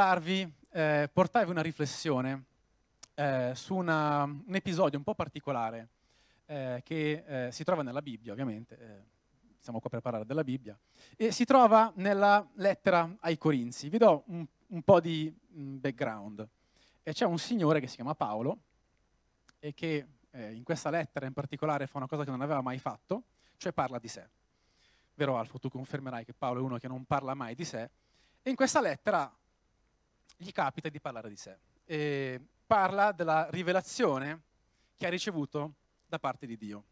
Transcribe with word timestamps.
parlarvi, 0.00 0.50
eh, 0.70 1.10
portarvi 1.12 1.50
una 1.50 1.60
riflessione 1.60 2.44
eh, 3.16 3.52
su 3.54 3.74
una, 3.74 4.22
un 4.22 4.54
episodio 4.54 4.96
un 4.96 5.04
po' 5.04 5.14
particolare 5.14 5.88
eh, 6.46 6.80
che 6.82 7.24
eh, 7.26 7.52
si 7.52 7.64
trova 7.64 7.82
nella 7.82 8.00
Bibbia, 8.00 8.32
ovviamente, 8.32 8.78
eh, 8.78 9.02
siamo 9.58 9.78
qua 9.78 9.90
per 9.90 10.00
parlare 10.00 10.24
della 10.24 10.42
Bibbia, 10.42 10.74
e 11.16 11.32
si 11.32 11.44
trova 11.44 11.92
nella 11.96 12.48
lettera 12.54 13.14
ai 13.20 13.36
Corinzi. 13.36 13.90
Vi 13.90 13.98
do 13.98 14.22
un, 14.28 14.46
un 14.68 14.82
po' 14.82 15.00
di 15.00 15.30
mm, 15.54 15.76
background. 15.80 16.48
E 17.02 17.12
c'è 17.12 17.26
un 17.26 17.38
signore 17.38 17.78
che 17.78 17.86
si 17.86 17.96
chiama 17.96 18.14
Paolo 18.14 18.56
e 19.58 19.74
che 19.74 20.06
eh, 20.30 20.52
in 20.54 20.62
questa 20.62 20.88
lettera 20.88 21.26
in 21.26 21.34
particolare 21.34 21.86
fa 21.86 21.98
una 21.98 22.08
cosa 22.08 22.24
che 22.24 22.30
non 22.30 22.40
aveva 22.40 22.62
mai 22.62 22.78
fatto, 22.78 23.24
cioè 23.58 23.72
parla 23.72 23.98
di 23.98 24.08
sé. 24.08 24.26
Vero 25.12 25.36
Alfo, 25.36 25.58
tu 25.58 25.68
confermerai 25.68 26.24
che 26.24 26.32
Paolo 26.32 26.60
è 26.60 26.62
uno 26.62 26.78
che 26.78 26.88
non 26.88 27.04
parla 27.04 27.34
mai 27.34 27.54
di 27.54 27.66
sé, 27.66 27.90
e 28.42 28.48
in 28.48 28.56
questa 28.56 28.80
lettera 28.80 29.30
gli 30.40 30.52
capita 30.52 30.88
di 30.88 31.00
parlare 31.00 31.28
di 31.28 31.36
sé. 31.36 31.56
E 31.84 32.40
parla 32.66 33.12
della 33.12 33.48
rivelazione 33.50 34.40
che 34.96 35.06
ha 35.06 35.10
ricevuto 35.10 35.74
da 36.06 36.18
parte 36.18 36.46
di 36.46 36.56
Dio. 36.56 36.84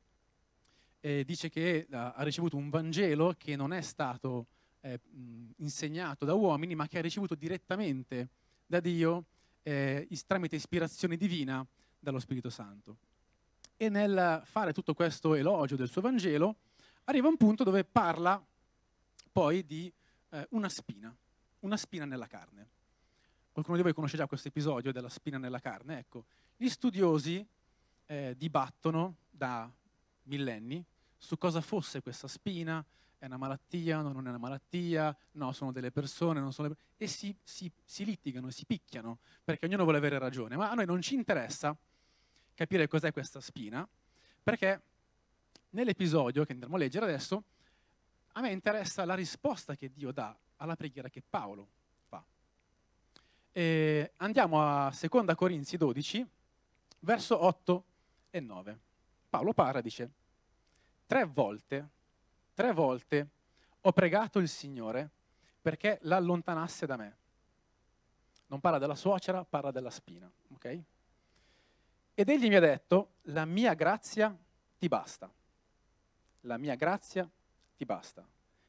E 1.01 1.25
dice 1.25 1.49
che 1.49 1.87
uh, 1.89 1.95
ha 1.95 2.23
ricevuto 2.23 2.57
un 2.57 2.69
Vangelo 2.69 3.35
che 3.39 3.57
non 3.57 3.73
è 3.73 3.81
stato 3.81 4.47
eh, 4.81 5.01
insegnato 5.57 6.25
da 6.25 6.35
uomini, 6.35 6.75
ma 6.75 6.87
che 6.87 6.99
ha 6.99 7.03
ricevuto 7.03 7.35
direttamente 7.35 8.29
da 8.67 8.81
Dio 8.81 9.25
eh, 9.63 10.07
tramite 10.27 10.57
ispirazione 10.57 11.17
divina 11.17 11.67
dallo 11.99 12.19
Spirito 12.19 12.51
Santo. 12.51 12.97
E 13.77 13.89
nel 13.89 14.43
fare 14.45 14.73
tutto 14.73 14.93
questo 14.93 15.35
elogio 15.35 15.77
del 15.77 15.89
suo 15.89 16.03
Vangelo, 16.03 16.57
arriva 17.05 17.29
un 17.29 17.37
punto 17.37 17.65
dove 17.65 17.85
parla 17.85 18.43
poi 19.33 19.65
di 19.65 19.91
eh, 20.31 20.47
una 20.51 20.69
spina, 20.69 21.15
una 21.61 21.77
spina 21.77 22.05
nella 22.05 22.27
carne. 22.27 22.77
Qualcuno 23.59 23.83
di 23.83 23.89
voi 23.89 23.93
conosce 23.97 24.17
già 24.17 24.29
questo 24.29 24.47
episodio 24.47 24.93
della 24.93 25.09
spina 25.09 25.37
nella 25.37 25.59
carne? 25.59 25.99
Ecco, 25.99 26.27
gli 26.57 26.69
studiosi 26.69 27.45
eh, 28.07 28.37
dibattono 28.39 29.17
da 29.29 29.69
millenni 30.23 30.85
su 31.17 31.37
cosa 31.39 31.61
fosse 31.61 32.01
questa 32.01 32.29
spina, 32.29 32.85
è 33.19 33.27
una 33.27 33.37
malattia, 33.37 34.01
non 34.01 34.15
è 34.15 34.29
una 34.29 34.39
malattia, 34.39 35.13
no, 35.33 35.51
sono 35.51 35.73
delle 35.73 35.91
persone, 35.91 36.39
non 36.39 36.53
sono 36.53 36.69
le... 36.69 36.77
e 36.99 37.09
si, 37.09 37.37
si, 37.43 37.69
si 37.83 38.05
litigano, 38.05 38.49
si 38.51 38.65
picchiano, 38.65 39.19
perché 39.43 39.67
ognuno 39.67 39.83
vuole 39.83 39.99
avere 39.99 40.21
ragione. 40.21 40.55
Ma 40.55 40.71
a 40.71 40.75
noi 40.75 40.87
non 40.87 41.03
ci 41.03 41.15
interessa 41.15 41.77
capire 42.55 42.87
cos'è 42.87 43.11
questa 43.11 43.41
spina, 43.41 43.85
perché 44.41 44.81
nell'episodio 45.71 46.45
che 46.45 46.53
andremo 46.53 46.77
a 46.77 46.79
leggere 46.79 47.07
adesso, 47.07 47.43
a 48.35 48.41
me 48.41 48.53
interessa 48.53 49.05
la 49.05 49.17
risposta 49.17 49.75
che 49.75 49.91
Dio 49.93 50.13
dà 50.13 50.33
alla 50.59 50.77
preghiera 50.77 51.09
che 51.09 51.25
Paolo. 51.29 51.71
E 53.53 54.13
andiamo 54.17 54.63
a 54.63 54.93
2 54.93 55.35
Corinzi 55.35 55.77
12, 55.77 56.27
verso 57.01 57.45
8 57.45 57.85
e 58.31 58.41
9. 58.41 58.79
Paolo 59.29 59.53
parla 59.53 59.81
e 59.81 59.83
dice, 59.83 60.11
tre 61.07 61.25
volte, 61.25 61.89
tre 62.55 62.73
volte 62.73 63.29
ho 63.81 63.93
pregato 63.93 64.39
il 64.39 64.49
Signore 64.49 65.11
perché 65.61 65.99
l'allontanasse 66.03 66.87
da 66.87 66.97
me. 66.97 67.17
Non 68.47 68.61
parla 68.61 68.79
della 68.79 68.95
suocera, 68.95 69.45
parla 69.45 69.71
della 69.71 69.91
spina, 69.91 70.31
ok? 70.55 70.83
Ed 72.15 72.29
egli 72.29 72.49
mi 72.49 72.57
ha 72.57 72.61
detto, 72.61 73.13
la 73.23 73.45
mia 73.45 73.75
grazia 73.75 74.37
ti 74.79 74.89
basta. 74.89 75.31
La 76.43 76.57
mia 76.57 76.75
grazia 76.75 77.29
ti 77.77 77.85
basta, 77.85 78.27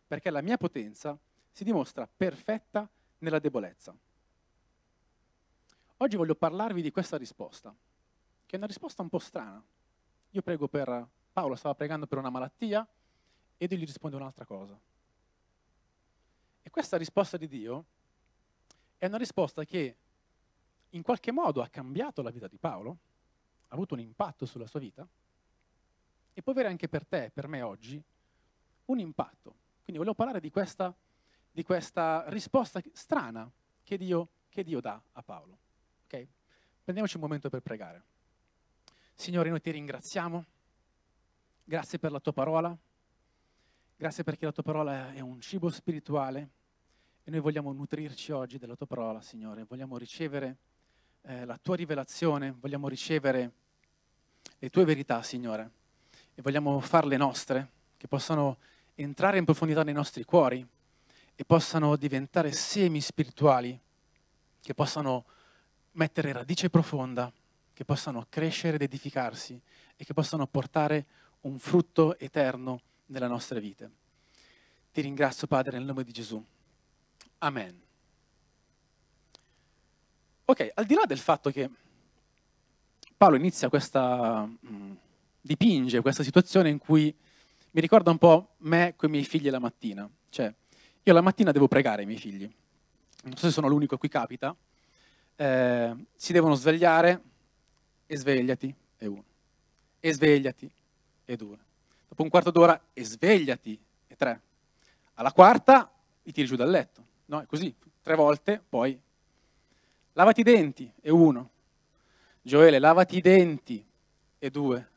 perché 0.07 0.29
la 0.29 0.41
mia 0.41 0.57
potenza 0.57 1.17
si 1.51 1.63
dimostra 1.63 2.07
perfetta 2.07 2.87
nella 3.19 3.39
debolezza. 3.39 3.95
Oggi 6.01 6.15
voglio 6.15 6.35
parlarvi 6.35 6.81
di 6.81 6.91
questa 6.91 7.17
risposta, 7.17 7.75
che 8.45 8.55
è 8.55 8.57
una 8.57 8.67
risposta 8.67 9.01
un 9.01 9.09
po' 9.09 9.19
strana. 9.19 9.61
Io 10.29 10.41
prego 10.41 10.69
per, 10.69 11.07
Paolo 11.33 11.55
stava 11.55 11.75
pregando 11.75 12.07
per 12.07 12.17
una 12.17 12.29
malattia 12.29 12.87
e 13.57 13.67
Dio 13.67 13.77
gli 13.77 13.85
risponde 13.85 14.15
un'altra 14.15 14.45
cosa. 14.45 14.79
E 16.61 16.69
questa 16.69 16.95
risposta 16.95 17.35
di 17.35 17.49
Dio 17.49 17.85
è 18.97 19.07
una 19.07 19.17
risposta 19.17 19.65
che 19.65 19.97
in 20.91 21.01
qualche 21.01 21.31
modo 21.31 21.61
ha 21.61 21.67
cambiato 21.67 22.21
la 22.21 22.29
vita 22.29 22.47
di 22.47 22.57
Paolo, 22.57 22.97
ha 23.67 23.75
avuto 23.75 23.93
un 23.93 23.99
impatto 23.99 24.45
sulla 24.45 24.67
sua 24.67 24.79
vita 24.79 25.05
e 26.33 26.41
può 26.41 26.53
avere 26.53 26.69
anche 26.69 26.87
per 26.87 27.05
te, 27.05 27.29
per 27.33 27.47
me 27.47 27.61
oggi, 27.61 28.01
un 28.85 28.99
impatto. 28.99 29.55
Quindi 29.83 29.97
volevo 29.97 30.15
parlare 30.15 30.39
di 30.39 30.49
questa 30.49 30.95
di 31.51 31.63
questa 31.63 32.23
risposta 32.29 32.81
strana 32.93 33.51
che 33.83 33.97
Dio, 33.97 34.29
che 34.47 34.63
Dio 34.63 34.79
dà 34.79 35.01
a 35.11 35.21
Paolo. 35.21 35.67
Okay? 36.11 36.27
Prendiamoci 36.83 37.17
un 37.17 37.21
momento 37.21 37.49
per 37.49 37.61
pregare. 37.61 38.01
Signore, 39.13 39.51
noi 39.51 39.61
ti 39.61 39.69
ringraziamo. 39.69 40.43
Grazie 41.63 41.99
per 41.99 42.11
la 42.11 42.19
tua 42.19 42.33
parola. 42.33 42.75
Grazie 43.95 44.23
perché 44.23 44.45
la 44.45 44.51
tua 44.51 44.63
parola 44.63 45.13
è 45.13 45.19
un 45.19 45.39
cibo 45.39 45.69
spirituale 45.69 46.49
e 47.23 47.29
noi 47.29 47.41
vogliamo 47.41 47.71
nutrirci 47.73 48.31
oggi 48.31 48.57
della 48.57 48.75
tua 48.75 48.87
parola, 48.87 49.21
Signore. 49.21 49.65
Vogliamo 49.69 49.99
ricevere 49.99 50.55
eh, 51.21 51.45
la 51.45 51.59
tua 51.61 51.75
rivelazione, 51.75 52.55
vogliamo 52.59 52.87
ricevere 52.87 53.51
le 54.57 54.69
tue 54.71 54.85
verità, 54.85 55.21
Signore, 55.21 55.69
e 56.33 56.41
vogliamo 56.41 56.79
farle 56.79 57.17
nostre, 57.17 57.69
che 57.97 58.07
possano 58.07 58.57
entrare 58.95 59.37
in 59.37 59.45
profondità 59.45 59.83
nei 59.83 59.93
nostri 59.93 60.23
cuori 60.23 60.65
e 61.35 61.45
possano 61.45 61.95
diventare 61.97 62.51
semi 62.51 62.99
spirituali, 62.99 63.79
che 64.59 64.73
possano 64.73 65.25
mettere 65.99 66.31
radice 66.31 66.69
profonda, 66.69 67.29
che 67.73 67.83
possano 67.83 68.25
crescere 68.29 68.75
ed 68.75 68.83
edificarsi 68.83 69.59
e 69.97 70.05
che 70.05 70.13
possano 70.13 70.47
portare 70.47 71.05
un 71.41 71.59
frutto 71.59 72.17
eterno 72.17 72.79
nella 73.07 73.27
nostra 73.27 73.59
vita. 73.59 73.89
Ti 74.93 75.01
ringrazio 75.01 75.45
Padre 75.45 75.77
nel 75.77 75.85
nome 75.85 76.05
di 76.05 76.13
Gesù. 76.13 76.41
Amen. 77.39 77.81
Ok, 80.45 80.71
al 80.73 80.85
di 80.85 80.93
là 80.93 81.03
del 81.05 81.19
fatto 81.19 81.51
che 81.51 81.69
Paolo 83.17 83.35
inizia 83.35 83.67
questa, 83.67 84.45
mm, 84.45 84.91
dipinge 85.41 85.99
questa 85.99 86.23
situazione 86.23 86.69
in 86.69 86.77
cui 86.77 87.13
mi 87.71 87.81
ricorda 87.81 88.09
un 88.09 88.17
po' 88.17 88.55
me 88.59 88.93
con 88.95 89.09
i 89.09 89.11
miei 89.11 89.25
figli 89.25 89.49
la 89.49 89.59
mattina, 89.59 90.09
cioè 90.29 90.53
io 91.03 91.13
la 91.13 91.21
mattina 91.21 91.51
devo 91.51 91.67
pregare 91.67 92.03
i 92.03 92.05
miei 92.05 92.19
figli. 92.19 92.49
Non 93.23 93.35
so 93.35 93.47
se 93.47 93.51
sono 93.51 93.67
l'unico 93.67 93.95
a 93.95 93.97
cui 93.97 94.07
capita. 94.07 94.55
Eh, 95.41 95.95
si 96.17 96.33
devono 96.33 96.53
svegliare 96.55 97.21
e 98.05 98.17
svegliati 98.17 98.75
e 98.97 99.07
uno. 99.07 99.23
E 100.01 100.11
svegliati 100.11 100.69
e 101.23 101.35
due. 101.37 101.57
Dopo 102.09 102.23
un 102.23 102.29
quarto 102.29 102.51
d'ora 102.51 102.77
e 102.91 103.05
svegliati 103.05 103.79
e 104.07 104.15
tre. 104.17 104.41
Alla 105.13 105.31
quarta 105.31 105.89
li 106.23 106.33
tiri 106.33 106.45
giù 106.45 106.57
dal 106.57 106.69
letto. 106.69 107.01
No, 107.27 107.39
è 107.39 107.45
così. 107.45 107.73
Tre 108.01 108.15
volte, 108.15 108.61
poi 108.67 108.99
lavati 110.11 110.41
i 110.41 110.43
denti 110.43 110.91
e 110.99 111.09
uno. 111.09 111.49
Gioele, 112.41 112.77
lavati 112.77 113.15
i 113.15 113.21
denti 113.21 113.85
e 114.37 114.49
due. 114.49 114.87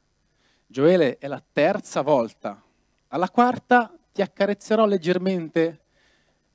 Gioele, 0.66 1.18
è 1.18 1.28
la 1.28 1.40
terza 1.52 2.00
volta. 2.00 2.60
Alla 3.08 3.30
quarta 3.30 3.96
ti 4.10 4.22
accarezzerò 4.22 4.86
leggermente 4.86 5.82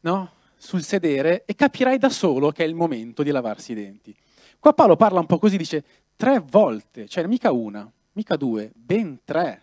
no? 0.02 0.32
Sul 0.58 0.84
sedere 0.84 1.44
e 1.46 1.56
capirai 1.56 1.98
da 1.98 2.10
solo 2.10 2.52
che 2.52 2.64
è 2.64 2.68
il 2.68 2.76
momento 2.76 3.24
di 3.24 3.32
lavarsi 3.32 3.72
i 3.72 3.76
denti. 3.76 4.16
Qua 4.60 4.74
Paolo 4.74 4.96
parla 4.96 5.20
un 5.20 5.26
po' 5.26 5.38
così, 5.38 5.56
dice 5.58 5.84
tre 6.16 6.40
volte, 6.40 7.08
cioè 7.08 7.26
mica 7.28 7.52
una, 7.52 7.90
mica 8.14 8.36
due, 8.36 8.72
ben 8.74 9.20
tre. 9.24 9.62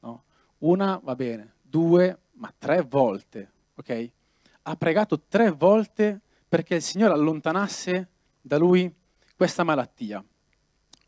No? 0.00 0.24
Una 0.58 1.00
va 1.02 1.14
bene, 1.14 1.54
due, 1.62 2.18
ma 2.32 2.52
tre 2.56 2.82
volte, 2.82 3.50
ok? 3.76 4.10
Ha 4.62 4.76
pregato 4.76 5.20
tre 5.28 5.50
volte 5.50 6.20
perché 6.48 6.76
il 6.76 6.82
Signore 6.82 7.14
allontanasse 7.14 8.08
da 8.40 8.58
lui 8.58 8.92
questa 9.36 9.62
malattia. 9.62 10.22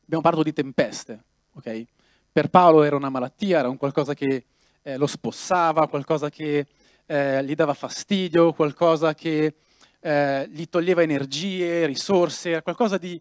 Abbiamo 0.04 0.22
parlato 0.22 0.44
di 0.44 0.52
tempeste, 0.52 1.22
ok? 1.54 1.84
Per 2.30 2.48
Paolo 2.50 2.84
era 2.84 2.94
una 2.94 3.10
malattia, 3.10 3.58
era 3.58 3.68
un 3.68 3.76
qualcosa 3.76 4.14
che 4.14 4.44
eh, 4.82 4.96
lo 4.96 5.06
spossava, 5.06 5.88
qualcosa 5.88 6.30
che 6.30 6.66
eh, 7.10 7.42
gli 7.42 7.54
dava 7.54 7.72
fastidio, 7.72 8.52
qualcosa 8.52 9.14
che 9.14 9.54
eh, 9.98 10.48
gli 10.50 10.68
toglieva 10.68 11.02
energie, 11.02 11.86
risorse, 11.86 12.62
qualcosa 12.62 12.98
di, 12.98 13.20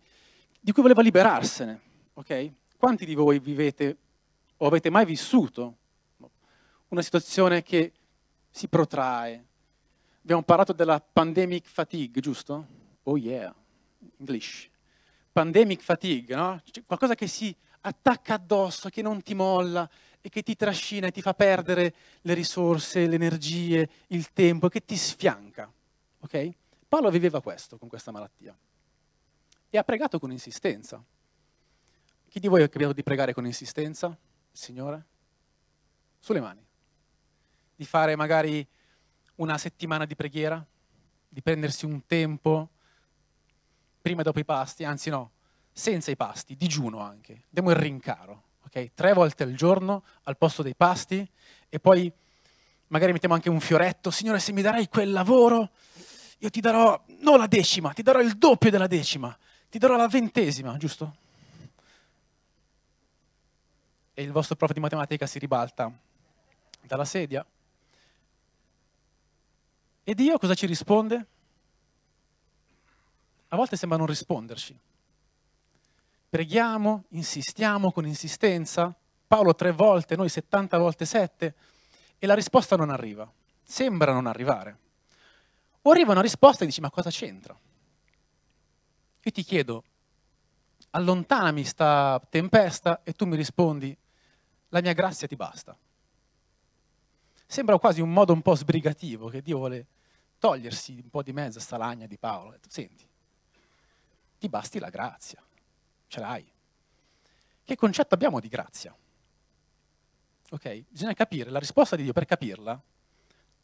di 0.60 0.72
cui 0.74 0.82
voleva 0.82 1.02
liberarsene. 1.02 1.82
Okay? 2.14 2.54
Quanti 2.78 3.06
di 3.06 3.16
voi 3.16 3.40
vivete 3.40 3.98
o 4.58 4.68
avete 4.68 4.90
mai 4.90 5.06
vissuto 5.06 5.78
una 6.90 7.02
situazione 7.02 7.64
che 7.64 7.94
si 8.50 8.68
protrae? 8.68 9.46
Abbiamo 10.22 10.44
parlato 10.44 10.74
della 10.74 11.00
pandemic 11.00 11.66
fatigue, 11.66 12.20
giusto? 12.20 12.68
Oh 13.04 13.18
yeah, 13.18 13.56
English. 14.18 14.70
Pandemic 15.32 15.82
fatigue, 15.82 16.36
no? 16.36 16.62
Cioè, 16.70 16.84
qualcosa 16.86 17.16
che 17.16 17.28
si 17.28 17.56
attacca 17.82 18.34
addosso, 18.34 18.90
che 18.90 19.02
non 19.02 19.22
ti 19.22 19.34
molla, 19.34 19.90
e 20.22 20.30
che 20.30 20.44
ti 20.44 20.56
trascina 20.56 21.08
e 21.08 21.12
ti 21.12 21.22
fa 21.22 21.34
perdere 21.34 21.94
le 22.22 22.34
risorse, 22.34 23.08
le 23.08 23.16
energie, 23.16 23.90
il 24.08 24.32
tempo, 24.34 24.68
che 24.70 24.84
ti 24.84 24.96
sfianca. 24.96 25.72
Ok? 26.20 26.50
Paolo 26.88 27.10
viveva 27.10 27.42
questo 27.42 27.78
con 27.78 27.88
questa 27.88 28.12
malattia 28.12 28.58
e 29.70 29.78
ha 29.78 29.84
pregato 29.84 30.20
con 30.20 30.32
insistenza. 30.32 31.04
Chi 32.30 32.40
di 32.40 32.48
voi 32.48 32.64
ha 32.64 32.70
capito 32.70 32.94
di 32.94 33.04
pregare 33.04 33.34
con 33.34 33.46
insistenza? 33.46 34.08
Il 34.08 34.60
Signore? 34.60 35.06
Sulle 36.20 36.42
mani. 36.42 36.66
Di 37.76 37.86
fare 37.86 38.16
magari 38.16 38.66
una 39.36 39.58
settimana 39.58 40.06
di 40.06 40.16
preghiera, 40.16 40.66
di 41.28 41.42
prendersi 41.42 41.86
un 41.86 42.06
tempo 42.06 42.70
prima 44.02 44.22
e 44.22 44.24
dopo 44.24 44.40
i 44.40 44.46
pasti, 44.46 44.84
anzi 44.84 45.10
no, 45.10 45.32
senza 45.72 46.12
i 46.12 46.16
pasti, 46.16 46.56
digiuno 46.56 47.00
anche, 47.00 47.44
diamo 47.50 47.72
il 47.72 47.76
rincaro, 47.76 48.44
ok? 48.78 48.92
Tre 48.94 49.14
volte 49.14 49.44
al 49.44 49.54
giorno 49.54 50.04
al 50.24 50.38
posto 50.38 50.62
dei 50.62 50.76
pasti 50.76 51.28
e 51.70 51.80
poi 51.80 52.12
magari 52.88 53.12
mettiamo 53.12 53.36
anche 53.36 53.50
un 53.50 53.60
fioretto, 53.60 54.12
Signore 54.12 54.40
se 54.40 54.52
mi 54.52 54.62
darai 54.62 54.88
quel 54.88 55.12
lavoro, 55.12 55.72
io 56.38 56.50
ti 56.50 56.62
darò, 56.62 57.04
non 57.20 57.40
la 57.40 57.48
decima, 57.48 57.92
ti 57.92 58.04
darò 58.04 58.22
il 58.22 58.38
doppio 58.38 58.70
della 58.70 58.88
decima, 58.88 59.36
ti 59.70 59.80
darò 59.80 59.98
la 59.98 60.08
ventesima, 60.08 60.78
giusto? 60.78 61.16
E 64.14 64.24
il 64.24 64.32
vostro 64.32 64.56
prof 64.56 64.72
di 64.72 64.80
matematica 64.80 65.26
si 65.26 65.40
ribalta 65.40 65.92
dalla 66.82 67.06
sedia. 67.06 67.46
E 70.04 70.14
Dio 70.16 70.38
cosa 70.38 70.54
ci 70.54 70.66
risponde? 70.66 71.26
A 73.50 73.56
volte 73.56 73.76
sembra 73.76 73.98
non 73.98 74.08
risponderci. 74.08 74.80
Preghiamo, 76.30 77.06
insistiamo 77.10 77.92
con 77.92 78.06
insistenza, 78.06 78.94
Paolo 79.28 79.56
tre 79.56 79.72
volte, 79.72 80.16
noi 80.16 80.30
70 80.30 80.78
volte 80.78 81.06
sette, 81.06 81.56
e 82.18 82.28
la 82.28 82.34
risposta 82.34 82.76
non 82.76 82.90
arriva. 82.90 83.30
Sembra 83.64 84.14
non 84.14 84.26
arrivare. 84.26 84.78
O 85.84 85.92
arriva 85.92 86.12
una 86.12 86.22
risposta 86.22 86.64
e 86.64 86.68
dici, 86.68 86.82
ma 86.82 86.90
cosa 86.90 87.10
c'entra? 87.10 87.58
Io 89.22 89.32
ti 89.32 89.44
chiedo, 89.44 89.84
allontanami 90.92 91.64
sta 91.64 92.22
tempesta 92.30 93.04
e 93.04 93.14
tu 93.14 93.26
mi 93.26 93.36
rispondi, 93.36 93.96
la 94.70 94.82
mia 94.82 94.94
grazia 94.94 95.28
ti 95.28 95.36
basta. 95.36 95.78
Sembra 97.46 97.78
quasi 97.80 98.02
un 98.02 98.12
modo 98.12 98.34
un 98.34 98.42
po' 98.42 98.56
sbrigativo 98.56 99.30
che 99.30 99.42
Dio 99.42 99.58
vuole 99.58 99.86
togliersi 100.40 101.00
un 101.02 101.10
po' 101.10 101.24
di 101.24 101.32
mezzo 101.32 101.60
a 101.60 101.62
sta 101.62 101.78
lagna 101.78 102.06
di 102.06 102.18
Paolo. 102.18 102.58
Senti, 102.68 103.08
ti 104.38 104.50
basti 104.50 104.80
la 104.80 104.90
grazia, 104.90 105.42
ce 106.08 106.20
l'hai. 106.20 106.52
Che 107.64 107.76
concetto 107.76 108.14
abbiamo 108.16 108.40
di 108.40 108.48
grazia? 108.48 108.96
Ok, 110.50 110.84
bisogna 110.90 111.14
capire 111.14 111.50
la 111.50 111.60
risposta 111.60 111.96
di 111.96 112.04
Dio. 112.04 112.14
Per 112.14 112.26
capirla, 112.26 112.82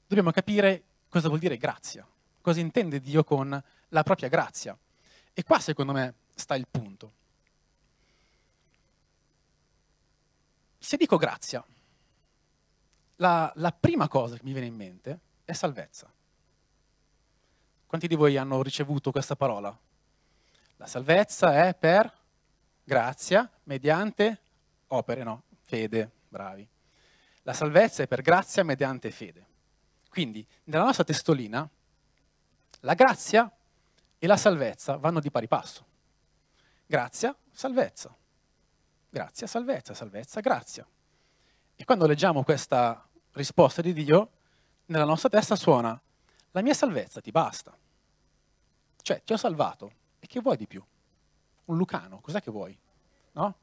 dobbiamo 0.05 0.31
capire 0.31 0.83
cosa 1.07 1.27
vuol 1.27 1.39
dire 1.39 1.57
grazia, 1.57 2.05
cosa 2.41 2.59
intende 2.59 2.99
Dio 2.99 3.23
con 3.23 3.63
la 3.89 4.03
propria 4.03 4.27
grazia. 4.27 4.77
E 5.33 5.43
qua, 5.43 5.59
secondo 5.59 5.93
me, 5.93 6.13
sta 6.35 6.55
il 6.55 6.67
punto. 6.69 7.11
Se 10.77 10.97
dico 10.97 11.15
grazia, 11.15 11.63
la, 13.17 13.51
la 13.55 13.71
prima 13.71 14.09
cosa 14.09 14.35
che 14.35 14.43
mi 14.43 14.51
viene 14.51 14.67
in 14.67 14.75
mente 14.75 15.19
è 15.45 15.53
salvezza. 15.53 16.11
Quanti 17.87 18.07
di 18.07 18.15
voi 18.15 18.35
hanno 18.35 18.61
ricevuto 18.61 19.11
questa 19.11 19.37
parola? 19.37 19.75
La 20.77 20.87
salvezza 20.87 21.65
è 21.67 21.73
per 21.73 22.11
grazia 22.83 23.49
mediante 23.63 24.41
opere, 24.87 25.23
no? 25.23 25.43
Fede, 25.61 26.11
bravi. 26.27 26.67
La 27.43 27.53
salvezza 27.53 28.03
è 28.03 28.07
per 28.07 28.21
grazia 28.21 28.63
mediante 28.63 29.11
fede. 29.11 29.45
Quindi, 30.09 30.45
nella 30.65 30.83
nostra 30.83 31.03
testolina, 31.03 31.67
la 32.81 32.93
grazia 32.93 33.51
e 34.19 34.27
la 34.27 34.37
salvezza 34.37 34.97
vanno 34.97 35.19
di 35.19 35.31
pari 35.31 35.47
passo. 35.47 35.85
Grazia, 36.85 37.35
salvezza. 37.51 38.15
Grazia, 39.09 39.47
salvezza, 39.47 39.93
salvezza, 39.93 40.39
grazia. 40.39 40.87
E 41.75 41.85
quando 41.85 42.05
leggiamo 42.05 42.43
questa 42.43 43.07
risposta 43.31 43.81
di 43.81 43.93
Dio, 43.93 44.31
nella 44.85 45.05
nostra 45.05 45.29
testa 45.29 45.55
suona, 45.55 45.99
la 46.51 46.61
mia 46.61 46.73
salvezza 46.73 47.19
ti 47.19 47.31
basta. 47.31 47.75
Cioè, 49.01 49.23
ti 49.23 49.33
ho 49.33 49.37
salvato, 49.37 49.91
e 50.19 50.27
che 50.27 50.39
vuoi 50.39 50.55
di 50.55 50.67
più? 50.67 50.83
Un 51.65 51.77
lucano, 51.77 52.19
cos'è 52.19 52.41
che 52.41 52.51
vuoi? 52.51 52.77
No? 53.33 53.55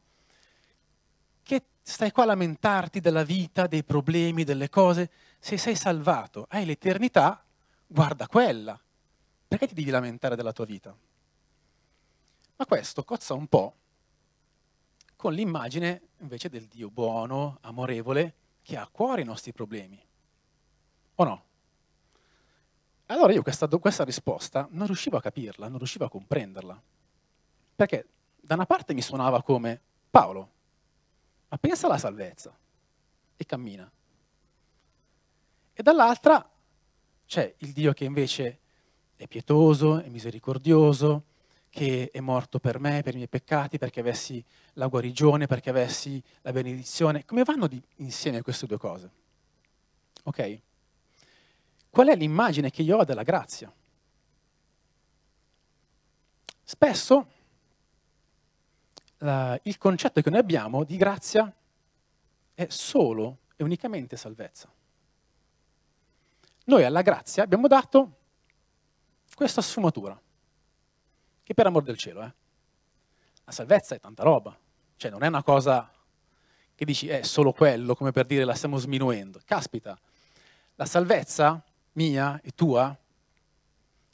Che 1.43 1.65
stai 1.83 2.11
qua 2.11 2.23
a 2.23 2.27
lamentarti 2.27 3.01
della 3.01 3.25
vita, 3.25 3.67
dei 3.67 3.85
problemi, 3.85 4.45
delle 4.45 4.69
cose? 4.69 5.11
Se 5.39 5.57
sei 5.57 5.75
salvato, 5.75 6.47
hai 6.51 6.65
l'eternità, 6.65 7.43
guarda 7.87 8.27
quella. 8.27 8.79
Perché 9.49 9.67
ti 9.67 9.75
devi 9.75 9.91
lamentare 9.91 10.37
della 10.37 10.53
tua 10.53 10.65
vita? 10.65 10.97
Ma 12.57 12.67
questo 12.67 13.05
cozza 13.05 13.35
un 13.35 13.47
po' 13.47 13.75
con 15.21 15.35
l'immagine 15.35 16.01
invece 16.21 16.49
del 16.49 16.67
Dio 16.67 16.89
buono, 16.89 17.59
amorevole, 17.61 18.35
che 18.63 18.79
ha 18.79 18.83
a 18.83 18.89
cuore 18.91 19.21
i 19.21 19.25
nostri 19.25 19.53
problemi. 19.53 20.03
O 21.17 21.25
no? 21.25 21.45
Allora 23.07 23.33
io 23.33 23.43
questa, 23.43 23.67
questa 23.67 24.05
risposta 24.05 24.67
non 24.71 24.87
riuscivo 24.87 25.19
a 25.19 25.21
capirla, 25.21 25.69
non 25.69 25.77
riuscivo 25.77 26.07
a 26.07 26.09
comprenderla. 26.09 26.83
Perché 27.81 28.05
da 28.39 28.57
una 28.57 28.67
parte 28.67 28.93
mi 28.93 29.01
suonava 29.01 29.43
come 29.43 29.81
Paolo, 30.11 30.51
ma 31.49 31.57
pensa 31.57 31.87
alla 31.87 31.97
salvezza 31.97 32.55
e 33.35 33.47
cammina. 33.47 33.91
E 35.73 35.83
dall'altra 35.83 36.47
c'è 37.25 37.55
il 37.57 37.73
Dio 37.73 37.95
che 37.95 38.05
invece 38.05 38.59
è 39.17 39.27
pietoso, 39.27 39.99
è 39.99 40.11
misericordioso, 40.11 41.25
che 41.71 42.11
è 42.13 42.21
morto 42.21 42.59
per 42.59 42.79
me, 42.79 43.01
per 43.01 43.15
i 43.15 43.17
miei 43.17 43.29
peccati, 43.29 43.79
perché 43.79 44.01
avessi 44.01 44.45
la 44.75 44.89
guarigione, 44.89 45.47
perché 45.47 45.71
avessi 45.71 46.23
la 46.43 46.53
benedizione. 46.53 47.25
Come 47.25 47.45
vanno 47.45 47.67
di, 47.67 47.83
insieme 47.97 48.43
queste 48.43 48.67
due 48.67 48.77
cose? 48.77 49.11
Ok? 50.25 50.59
Qual 51.89 52.09
è 52.09 52.15
l'immagine 52.15 52.71
che 52.71 52.83
io 52.83 52.99
ho 52.99 53.05
della 53.05 53.23
grazia? 53.23 53.73
Spesso 56.63 57.39
la, 59.21 59.59
il 59.65 59.79
concetto 59.79 60.21
che 60.21 60.31
noi 60.31 60.41
abbiamo 60.41 60.85
di 60.85 60.97
grazia 60.97 61.53
è 62.55 62.67
solo 62.69 63.39
e 63.57 63.65
unicamente 63.65 64.17
salvezza. 64.17 64.71
Noi 66.65 66.85
alla 66.85 67.03
grazia 67.03 67.43
abbiamo 67.43 67.67
dato 67.67 68.19
questa 69.35 69.63
sfumatura, 69.63 70.21
che 71.43 71.55
per 71.55 71.67
amor 71.67 71.83
del 71.83 71.97
cielo, 71.97 72.23
eh? 72.23 72.33
la 73.45 73.53
salvezza 73.53 73.95
è 73.95 74.01
tanta 74.01 74.23
roba, 74.23 74.57
cioè 74.97 75.11
non 75.11 75.23
è 75.23 75.27
una 75.27 75.43
cosa 75.43 75.91
che 76.75 76.85
dici 76.85 77.09
è 77.09 77.23
solo 77.23 77.53
quello, 77.53 77.95
come 77.95 78.13
per 78.13 78.27
dire 78.27 78.45
la 78.45 78.55
stiamo 78.55 78.79
sminuendo. 78.79 79.41
Caspita, 79.45 79.99
la 80.77 80.87
salvezza 80.87 81.63
mia 81.93 82.41
e 82.43 82.53
tua 82.53 82.97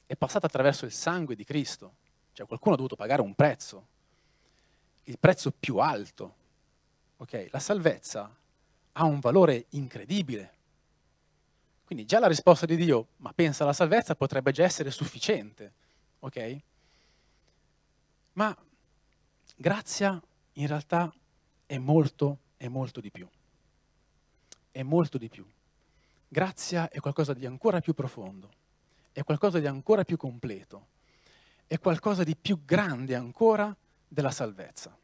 è 0.06 0.16
passata 0.16 0.46
attraverso 0.46 0.84
il 0.84 0.92
sangue 0.92 1.36
di 1.36 1.44
Cristo. 1.44 1.94
Cioè 2.32 2.46
qualcuno 2.46 2.74
ha 2.74 2.76
dovuto 2.76 2.96
pagare 2.96 3.22
un 3.22 3.34
prezzo, 3.34 3.86
il 5.06 5.18
prezzo 5.18 5.52
più 5.52 5.78
alto. 5.78 6.34
Okay? 7.18 7.48
La 7.50 7.58
salvezza 7.58 8.34
ha 8.92 9.04
un 9.04 9.20
valore 9.20 9.66
incredibile. 9.70 10.54
Quindi 11.84 12.04
già 12.04 12.18
la 12.18 12.26
risposta 12.26 12.66
di 12.66 12.76
Dio, 12.76 13.08
ma 13.18 13.32
pensa 13.32 13.62
alla 13.62 13.72
salvezza, 13.72 14.14
potrebbe 14.14 14.52
già 14.52 14.64
essere 14.64 14.90
sufficiente. 14.90 15.72
Ok? 16.20 16.58
Ma 18.34 18.56
grazia 19.56 20.20
in 20.54 20.66
realtà 20.66 21.12
è 21.64 21.78
molto, 21.78 22.38
è 22.56 22.68
molto 22.68 23.00
di 23.00 23.10
più. 23.10 23.28
È 24.70 24.82
molto 24.82 25.18
di 25.18 25.28
più. 25.28 25.46
Grazia 26.28 26.88
è 26.90 26.98
qualcosa 26.98 27.32
di 27.32 27.46
ancora 27.46 27.80
più 27.80 27.94
profondo, 27.94 28.50
è 29.12 29.22
qualcosa 29.22 29.60
di 29.60 29.66
ancora 29.66 30.04
più 30.04 30.16
completo, 30.16 30.88
è 31.66 31.78
qualcosa 31.78 32.24
di 32.24 32.34
più 32.34 32.64
grande 32.64 33.14
ancora 33.14 33.74
della 34.08 34.30
salvezza. 34.30 34.96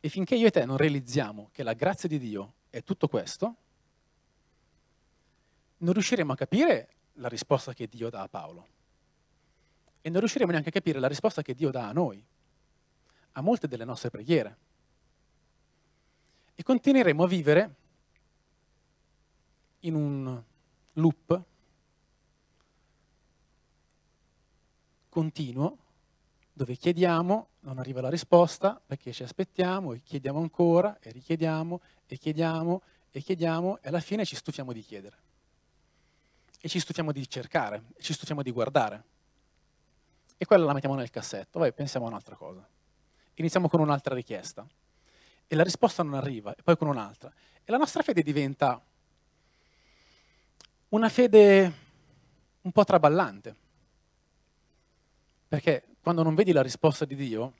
E 0.00 0.08
finché 0.08 0.36
io 0.36 0.46
e 0.46 0.50
te 0.50 0.64
non 0.64 0.76
realizziamo 0.76 1.48
che 1.52 1.62
la 1.62 1.72
grazia 1.72 2.08
di 2.08 2.18
Dio 2.18 2.54
è 2.70 2.82
tutto 2.82 3.08
questo, 3.08 3.56
non 5.78 5.92
riusciremo 5.92 6.32
a 6.32 6.36
capire 6.36 6.88
la 7.14 7.28
risposta 7.28 7.72
che 7.72 7.88
Dio 7.88 8.10
dà 8.10 8.22
a 8.22 8.28
Paolo. 8.28 8.66
E 10.00 10.10
non 10.10 10.20
riusciremo 10.20 10.50
neanche 10.50 10.68
a 10.68 10.72
capire 10.72 11.00
la 11.00 11.08
risposta 11.08 11.42
che 11.42 11.54
Dio 11.54 11.70
dà 11.70 11.88
a 11.88 11.92
noi, 11.92 12.24
a 13.32 13.40
molte 13.40 13.66
delle 13.66 13.84
nostre 13.84 14.10
preghiere. 14.10 14.56
E 16.54 16.62
continueremo 16.62 17.24
a 17.24 17.26
vivere 17.26 17.74
in 19.80 19.94
un 19.94 20.42
loop 20.92 21.42
continuo 25.08 25.78
dove 26.56 26.74
chiediamo, 26.74 27.48
non 27.60 27.78
arriva 27.78 28.00
la 28.00 28.08
risposta 28.08 28.80
perché 28.84 29.12
ci 29.12 29.22
aspettiamo 29.22 29.92
e 29.92 30.00
chiediamo 30.00 30.40
ancora 30.40 30.98
e 31.00 31.10
richiediamo 31.10 31.82
e 32.06 32.16
chiediamo 32.16 32.82
e 33.10 33.20
chiediamo 33.20 33.78
e 33.82 33.88
alla 33.88 34.00
fine 34.00 34.24
ci 34.24 34.36
stufiamo 34.36 34.72
di 34.72 34.80
chiedere. 34.80 35.18
E 36.58 36.66
ci 36.70 36.80
stufiamo 36.80 37.12
di 37.12 37.28
cercare, 37.28 37.82
e 37.94 38.02
ci 38.02 38.14
stufiamo 38.14 38.42
di 38.42 38.50
guardare. 38.50 39.04
e 40.38 40.46
quella 40.46 40.64
la 40.64 40.72
mettiamo 40.72 40.94
nel 40.94 41.10
cassetto, 41.10 41.58
vai, 41.58 41.74
pensiamo 41.74 42.06
a 42.06 42.08
un'altra 42.08 42.36
cosa. 42.36 42.66
Iniziamo 43.34 43.68
con 43.68 43.80
un'altra 43.80 44.14
richiesta 44.14 44.66
e 45.46 45.56
la 45.56 45.62
risposta 45.62 46.02
non 46.02 46.14
arriva, 46.14 46.54
e 46.54 46.62
poi 46.62 46.76
con 46.78 46.88
un'altra. 46.88 47.30
E 47.64 47.70
la 47.70 47.76
nostra 47.76 48.02
fede 48.02 48.22
diventa 48.22 48.82
una 50.88 51.08
fede 51.10 51.72
un 52.62 52.72
po' 52.72 52.84
traballante, 52.84 53.56
perché 55.48 55.95
quando 56.06 56.22
non 56.22 56.36
vedi 56.36 56.52
la 56.52 56.62
risposta 56.62 57.04
di 57.04 57.16
Dio, 57.16 57.52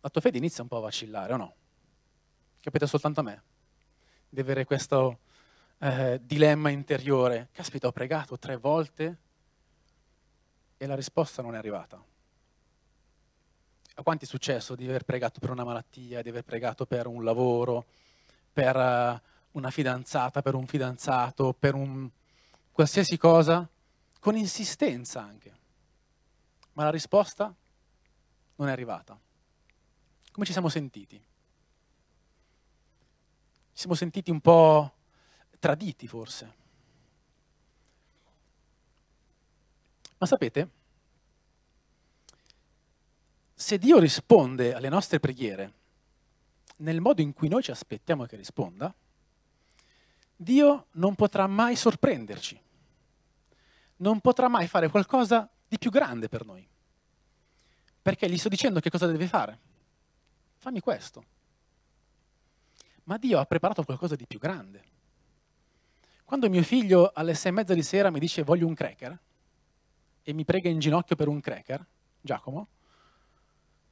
la 0.00 0.08
tua 0.08 0.20
fede 0.20 0.38
inizia 0.38 0.64
un 0.64 0.68
po' 0.68 0.78
a 0.78 0.80
vacillare, 0.80 1.32
o 1.32 1.36
no? 1.36 1.54
Capite 2.58 2.88
soltanto 2.88 3.20
a 3.20 3.22
me? 3.22 3.42
Di 4.28 4.40
avere 4.40 4.64
questo 4.64 5.20
eh, 5.78 6.20
dilemma 6.20 6.70
interiore. 6.70 7.50
Caspita, 7.52 7.86
ho 7.86 7.92
pregato 7.92 8.36
tre 8.36 8.56
volte 8.56 9.16
e 10.76 10.86
la 10.86 10.96
risposta 10.96 11.40
non 11.40 11.54
è 11.54 11.58
arrivata. 11.58 12.02
A 13.94 14.02
quanti 14.02 14.24
è 14.24 14.26
successo 14.26 14.74
di 14.74 14.88
aver 14.88 15.04
pregato 15.04 15.38
per 15.38 15.50
una 15.50 15.62
malattia, 15.62 16.20
di 16.20 16.30
aver 16.30 16.42
pregato 16.42 16.84
per 16.84 17.06
un 17.06 17.22
lavoro, 17.22 17.84
per 18.52 18.74
uh, 18.74 19.20
una 19.52 19.70
fidanzata, 19.70 20.42
per 20.42 20.56
un 20.56 20.66
fidanzato, 20.66 21.54
per 21.56 21.76
un 21.76 22.10
qualsiasi 22.72 23.16
cosa, 23.16 23.68
con 24.18 24.36
insistenza 24.36 25.22
anche. 25.22 25.64
Ma 26.76 26.84
la 26.84 26.90
risposta 26.90 27.54
non 28.56 28.68
è 28.68 28.70
arrivata. 28.70 29.18
Come 30.30 30.44
ci 30.44 30.52
siamo 30.52 30.68
sentiti? 30.68 31.16
Ci 31.16 31.24
siamo 33.72 33.94
sentiti 33.94 34.30
un 34.30 34.40
po' 34.40 34.92
traditi 35.58 36.06
forse. 36.06 36.54
Ma 40.18 40.26
sapete, 40.26 40.70
se 43.54 43.78
Dio 43.78 43.98
risponde 43.98 44.74
alle 44.74 44.90
nostre 44.90 45.18
preghiere 45.18 45.72
nel 46.76 47.00
modo 47.00 47.22
in 47.22 47.32
cui 47.32 47.48
noi 47.48 47.62
ci 47.62 47.70
aspettiamo 47.70 48.26
che 48.26 48.36
risponda, 48.36 48.94
Dio 50.36 50.88
non 50.92 51.14
potrà 51.14 51.46
mai 51.46 51.74
sorprenderci, 51.74 52.60
non 53.96 54.20
potrà 54.20 54.48
mai 54.48 54.68
fare 54.68 54.90
qualcosa 54.90 55.50
di 55.68 55.78
più 55.78 55.90
grande 55.90 56.28
per 56.28 56.44
noi. 56.44 56.66
Perché 58.02 58.30
gli 58.30 58.38
sto 58.38 58.48
dicendo 58.48 58.80
che 58.80 58.90
cosa 58.90 59.06
deve 59.06 59.26
fare. 59.26 59.58
Fammi 60.58 60.80
questo. 60.80 61.24
Ma 63.04 63.16
Dio 63.18 63.38
ha 63.38 63.44
preparato 63.44 63.84
qualcosa 63.84 64.16
di 64.16 64.26
più 64.26 64.38
grande. 64.38 64.94
Quando 66.24 66.48
mio 66.48 66.62
figlio 66.62 67.12
alle 67.14 67.34
sei 67.34 67.52
e 67.52 67.54
mezza 67.54 67.74
di 67.74 67.82
sera 67.82 68.10
mi 68.10 68.18
dice 68.18 68.42
voglio 68.42 68.66
un 68.66 68.74
cracker 68.74 69.16
e 70.22 70.32
mi 70.32 70.44
prega 70.44 70.68
in 70.68 70.80
ginocchio 70.80 71.14
per 71.14 71.28
un 71.28 71.40
cracker, 71.40 71.86
Giacomo, 72.20 72.66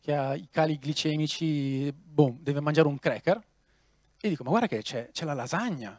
che 0.00 0.14
ha 0.14 0.34
i 0.34 0.48
cali 0.50 0.78
glicemici, 0.78 1.92
boom, 1.92 2.40
deve 2.40 2.60
mangiare 2.60 2.88
un 2.88 2.98
cracker, 2.98 3.40
e 4.20 4.28
dico 4.28 4.42
ma 4.42 4.50
guarda 4.50 4.66
che 4.66 4.82
c'è, 4.82 5.10
c'è 5.12 5.24
la 5.24 5.32
lasagna, 5.32 5.98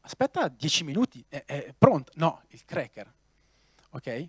aspetta 0.00 0.48
dieci 0.48 0.82
minuti, 0.82 1.22
è, 1.28 1.44
è 1.44 1.74
pronto. 1.76 2.12
No, 2.14 2.42
il 2.48 2.64
cracker. 2.64 3.12
Ok? 3.90 4.26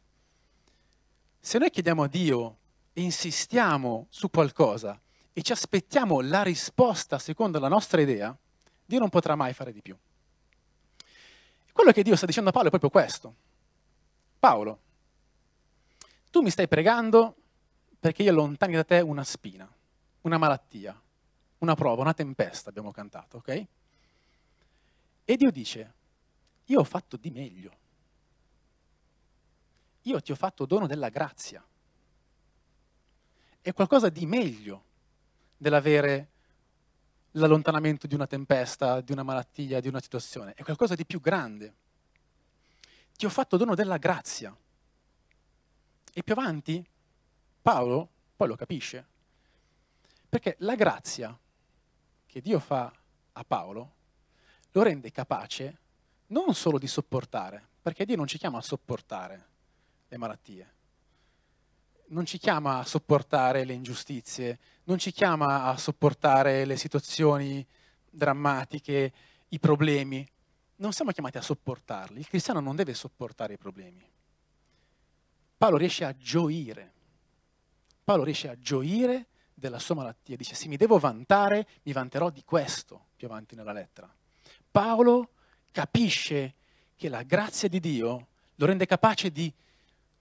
Se 1.43 1.57
noi 1.57 1.71
chiediamo 1.71 2.03
a 2.03 2.07
Dio 2.07 2.57
e 2.93 3.01
insistiamo 3.01 4.05
su 4.09 4.29
qualcosa 4.29 5.01
e 5.33 5.41
ci 5.41 5.51
aspettiamo 5.51 6.21
la 6.21 6.43
risposta 6.43 7.17
secondo 7.17 7.57
la 7.57 7.67
nostra 7.67 7.99
idea, 7.99 8.37
Dio 8.85 8.99
non 8.99 9.09
potrà 9.09 9.35
mai 9.35 9.51
fare 9.53 9.73
di 9.73 9.81
più. 9.81 9.97
Quello 11.73 11.91
che 11.91 12.03
Dio 12.03 12.15
sta 12.15 12.27
dicendo 12.27 12.49
a 12.49 12.53
Paolo 12.53 12.67
è 12.67 12.69
proprio 12.69 12.91
questo. 12.91 13.33
Paolo, 14.37 14.79
tu 16.29 16.41
mi 16.41 16.51
stai 16.51 16.67
pregando 16.67 17.35
perché 17.99 18.21
io 18.21 18.29
allontani 18.29 18.75
da 18.75 18.83
te 18.83 18.99
una 18.99 19.23
spina, 19.23 19.67
una 20.21 20.37
malattia, 20.37 20.99
una 21.57 21.73
prova, 21.73 22.01
una 22.01 22.13
tempesta, 22.13 22.69
abbiamo 22.69 22.91
cantato, 22.91 23.37
ok? 23.37 23.65
E 25.25 25.37
Dio 25.37 25.49
dice, 25.49 25.93
io 26.65 26.79
ho 26.81 26.83
fatto 26.83 27.17
di 27.17 27.31
meglio. 27.31 27.79
Io 30.03 30.21
ti 30.21 30.31
ho 30.31 30.35
fatto 30.35 30.65
dono 30.65 30.87
della 30.87 31.09
grazia. 31.09 31.63
È 33.61 33.73
qualcosa 33.73 34.09
di 34.09 34.25
meglio 34.25 34.83
dell'avere 35.57 36.29
l'allontanamento 37.31 38.07
di 38.07 38.15
una 38.15 38.25
tempesta, 38.25 39.01
di 39.01 39.11
una 39.11 39.23
malattia, 39.23 39.79
di 39.79 39.87
una 39.87 40.01
situazione. 40.01 40.53
È 40.55 40.63
qualcosa 40.63 40.95
di 40.95 41.05
più 41.05 41.19
grande. 41.19 41.73
Ti 43.15 43.25
ho 43.25 43.29
fatto 43.29 43.57
dono 43.57 43.75
della 43.75 43.97
grazia. 43.97 44.55
E 46.13 46.23
più 46.23 46.33
avanti, 46.33 46.83
Paolo 47.61 48.09
poi 48.35 48.47
lo 48.47 48.55
capisce. 48.55 49.05
Perché 50.27 50.55
la 50.59 50.75
grazia 50.75 51.37
che 52.25 52.41
Dio 52.41 52.59
fa 52.59 52.91
a 53.33 53.43
Paolo 53.43 53.93
lo 54.71 54.81
rende 54.81 55.11
capace 55.11 55.77
non 56.27 56.55
solo 56.55 56.79
di 56.79 56.87
sopportare, 56.87 57.67
perché 57.81 58.05
Dio 58.05 58.15
non 58.15 58.25
ci 58.25 58.37
chiama 58.37 58.57
a 58.57 58.61
sopportare 58.61 59.49
le 60.11 60.17
malattie, 60.17 60.73
non 62.07 62.25
ci 62.25 62.37
chiama 62.37 62.79
a 62.79 62.85
sopportare 62.85 63.63
le 63.63 63.71
ingiustizie, 63.71 64.59
non 64.83 64.97
ci 64.97 65.11
chiama 65.11 65.63
a 65.63 65.77
sopportare 65.77 66.65
le 66.65 66.75
situazioni 66.75 67.65
drammatiche, 68.09 69.13
i 69.47 69.59
problemi. 69.59 70.27
Non 70.77 70.91
siamo 70.91 71.11
chiamati 71.11 71.37
a 71.37 71.41
sopportarli. 71.41 72.19
Il 72.19 72.27
cristiano 72.27 72.59
non 72.59 72.75
deve 72.75 72.93
sopportare 72.93 73.53
i 73.53 73.57
problemi. 73.57 74.05
Paolo 75.57 75.77
riesce 75.77 76.03
a 76.03 76.13
gioire. 76.17 76.91
Paolo 78.03 78.25
riesce 78.25 78.49
a 78.49 78.57
gioire 78.57 79.27
della 79.53 79.79
sua 79.79 79.95
malattia. 79.95 80.35
Dice, 80.35 80.55
se 80.55 80.67
mi 80.67 80.75
devo 80.75 80.99
vantare, 80.99 81.65
mi 81.83 81.93
vanterò 81.93 82.29
di 82.29 82.43
questo, 82.43 83.05
più 83.15 83.27
avanti 83.27 83.55
nella 83.55 83.71
lettera. 83.71 84.13
Paolo 84.69 85.29
capisce 85.71 86.55
che 86.97 87.07
la 87.07 87.23
grazia 87.23 87.69
di 87.69 87.79
Dio 87.79 88.27
lo 88.55 88.65
rende 88.65 88.85
capace 88.85 89.31
di 89.31 89.53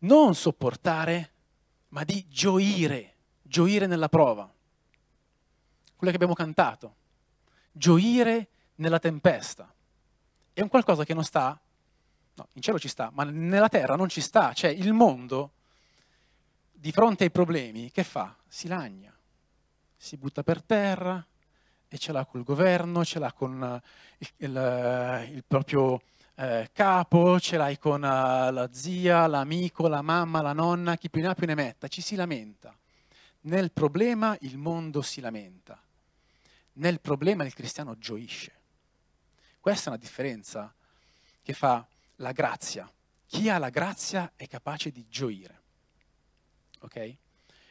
non 0.01 0.35
sopportare, 0.35 1.33
ma 1.89 2.05
di 2.05 2.27
gioire, 2.29 3.17
gioire 3.43 3.87
nella 3.87 4.09
prova. 4.09 4.53
Quello 5.97 6.11
che 6.11 6.17
abbiamo 6.17 6.35
cantato, 6.35 6.97
gioire 7.73 8.49
nella 8.77 8.99
tempesta. 8.99 9.73
È 10.53 10.61
un 10.61 10.69
qualcosa 10.69 11.05
che 11.05 11.15
non 11.15 11.25
sta, 11.25 11.59
no, 12.35 12.49
in 12.53 12.63
cielo 12.63 12.79
ci 12.79 12.89
sta, 12.89 13.11
ma 13.13 13.25
nella 13.25 13.69
terra 13.69 13.97
non 13.97 14.09
ci 14.09 14.21
sta. 14.21 14.53
Cioè 14.53 14.71
il 14.71 14.93
mondo, 14.93 15.53
di 16.73 16.93
fronte 16.93 17.25
ai 17.25 17.31
problemi, 17.31 17.91
che 17.91 18.05
fa? 18.05 18.35
Si 18.49 18.69
lagna, 18.69 19.15
si 19.97 20.17
butta 20.17 20.43
per 20.43 20.63
terra, 20.63 21.25
e 21.93 21.99
ce 21.99 22.13
l'ha 22.13 22.25
col 22.25 22.45
governo, 22.45 23.05
ce 23.05 23.19
l'ha 23.19 23.33
con 23.33 23.63
eh, 23.63 23.83
il, 24.19 24.49
il, 24.49 24.57
eh, 24.57 25.25
il 25.25 25.45
proprio 25.45 26.01
eh, 26.41 26.71
capo, 26.73 27.39
ce 27.39 27.59
l'hai 27.59 27.79
con 27.79 28.03
uh, 28.03 28.51
la 28.51 28.71
zia, 28.73 29.27
l'amico, 29.27 29.89
la 29.89 30.01
mamma, 30.01 30.41
la 30.41 30.55
nonna, 30.55 30.97
chi 30.97 31.11
più 31.11 31.21
ne 31.21 31.29
ha 31.29 31.35
più 31.35 31.47
ne 31.47 31.55
metta, 31.55 31.87
ci 31.87 32.01
si 32.01 32.15
lamenta. 32.15 32.75
Nel 33.43 33.71
problema 33.73 34.35
il 34.41 34.57
mondo 34.57 35.03
si 35.03 35.21
lamenta, 35.21 35.79
nel 36.75 36.99
problema 37.01 37.45
il 37.45 37.53
cristiano 37.53 37.99
gioisce. 37.99 38.53
Questa 39.61 39.87
è 39.87 39.89
una 39.93 39.99
differenza 39.99 40.73
che 41.43 41.53
fa 41.53 41.87
la 42.17 42.33
grazia. 42.33 42.91
Chi 43.27 43.51
ha 43.51 43.59
la 43.59 43.69
grazia 43.69 44.33
è 44.35 44.49
capace 44.49 44.91
di 44.91 45.05
gioire. 45.11 45.61
Ok? 46.81 47.17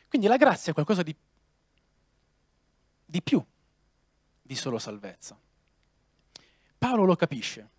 Quindi 0.08 0.28
la 0.28 0.38
grazia 0.38 0.72
è 0.72 0.74
qualcosa 0.76 1.02
di, 1.02 1.16
di 3.04 3.22
più 3.24 3.44
di 4.44 4.56
solo 4.56 4.78
salvezza. 4.78 5.36
Paolo 6.78 7.06
lo 7.06 7.16
capisce. 7.16 7.78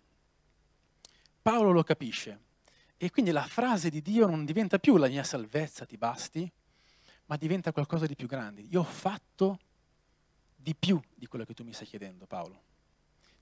Paolo 1.41 1.71
lo 1.71 1.83
capisce. 1.83 2.49
E 2.97 3.09
quindi 3.09 3.31
la 3.31 3.45
frase 3.45 3.89
di 3.89 4.01
Dio 4.01 4.27
non 4.27 4.45
diventa 4.45 4.77
più 4.77 4.97
la 4.97 5.07
mia 5.07 5.23
salvezza 5.23 5.85
ti 5.85 5.97
basti, 5.97 6.49
ma 7.25 7.35
diventa 7.35 7.71
qualcosa 7.71 8.05
di 8.05 8.15
più 8.15 8.27
grande. 8.27 8.61
Io 8.61 8.81
ho 8.81 8.83
fatto 8.83 9.59
di 10.55 10.75
più 10.75 11.01
di 11.15 11.25
quello 11.25 11.43
che 11.43 11.55
tu 11.55 11.63
mi 11.63 11.73
stai 11.73 11.87
chiedendo, 11.87 12.27
Paolo. 12.27 12.61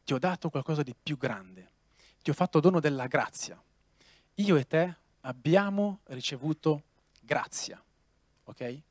Ti 0.06 0.14
ho 0.14 0.20
dato 0.20 0.50
qualcosa 0.50 0.82
di 0.82 0.96
più 0.96 1.18
grande. 1.18 1.72
Ti 2.22 2.30
ho 2.30 2.34
fatto 2.34 2.62
dono 2.62 2.80
della 2.80 3.08
grazia. 3.08 3.62
Io 4.36 4.56
e 4.56 4.66
te 4.66 4.96
abbiamo 5.22 6.00
ricevuto 6.06 6.84
grazia. 7.20 7.84
Ok? 8.46 8.82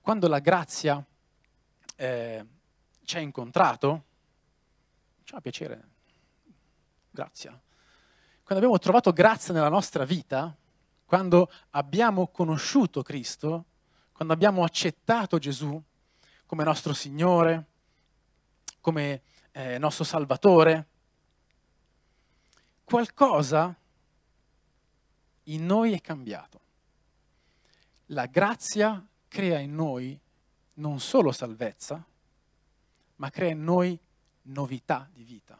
Quando 0.00 0.28
la 0.28 0.38
grazia 0.38 1.04
eh, 1.96 2.46
ci 3.02 3.16
ha 3.16 3.20
incontrato, 3.20 4.04
ci 5.24 5.32
fa 5.32 5.40
piacere, 5.40 5.88
grazie. 7.10 7.68
Quando 8.50 8.66
abbiamo 8.66 8.82
trovato 8.82 9.12
grazia 9.12 9.54
nella 9.54 9.68
nostra 9.68 10.04
vita, 10.04 10.52
quando 11.04 11.52
abbiamo 11.70 12.26
conosciuto 12.26 13.00
Cristo, 13.00 13.66
quando 14.10 14.34
abbiamo 14.34 14.64
accettato 14.64 15.38
Gesù 15.38 15.80
come 16.46 16.64
nostro 16.64 16.92
Signore, 16.92 17.66
come 18.80 19.22
eh, 19.52 19.78
nostro 19.78 20.02
Salvatore, 20.02 20.88
qualcosa 22.82 23.72
in 25.44 25.64
noi 25.64 25.92
è 25.92 26.00
cambiato. 26.00 26.60
La 28.06 28.26
grazia 28.26 29.06
crea 29.28 29.60
in 29.60 29.76
noi 29.76 30.18
non 30.74 30.98
solo 30.98 31.30
salvezza, 31.30 32.04
ma 33.14 33.30
crea 33.30 33.50
in 33.50 33.62
noi 33.62 33.96
novità 34.42 35.08
di 35.12 35.22
vita. 35.22 35.56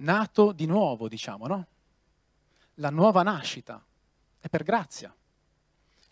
Nato 0.00 0.52
di 0.52 0.66
nuovo, 0.66 1.08
diciamo, 1.08 1.46
no? 1.46 1.66
La 2.74 2.90
nuova 2.90 3.22
nascita 3.22 3.82
è 4.38 4.48
per 4.48 4.62
grazia. 4.62 5.14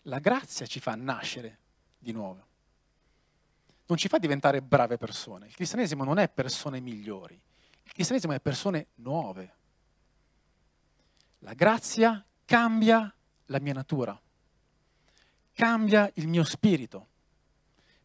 La 0.03 0.19
grazia 0.19 0.65
ci 0.65 0.79
fa 0.79 0.95
nascere 0.95 1.57
di 1.97 2.11
nuovo. 2.11 2.47
Non 3.87 3.97
ci 3.97 4.07
fa 4.07 4.19
diventare 4.19 4.61
brave 4.61 4.97
persone. 4.97 5.47
Il 5.47 5.55
cristianesimo 5.55 6.03
non 6.03 6.19
è 6.19 6.29
persone 6.29 6.79
migliori. 6.79 7.39
Il 7.83 7.91
cristianesimo 7.91 8.33
è 8.33 8.39
persone 8.39 8.87
nuove. 8.95 9.53
La 11.39 11.53
grazia 11.53 12.23
cambia 12.45 13.11
la 13.45 13.59
mia 13.59 13.73
natura, 13.73 14.19
cambia 15.53 16.09
il 16.15 16.27
mio 16.27 16.43
spirito, 16.43 17.07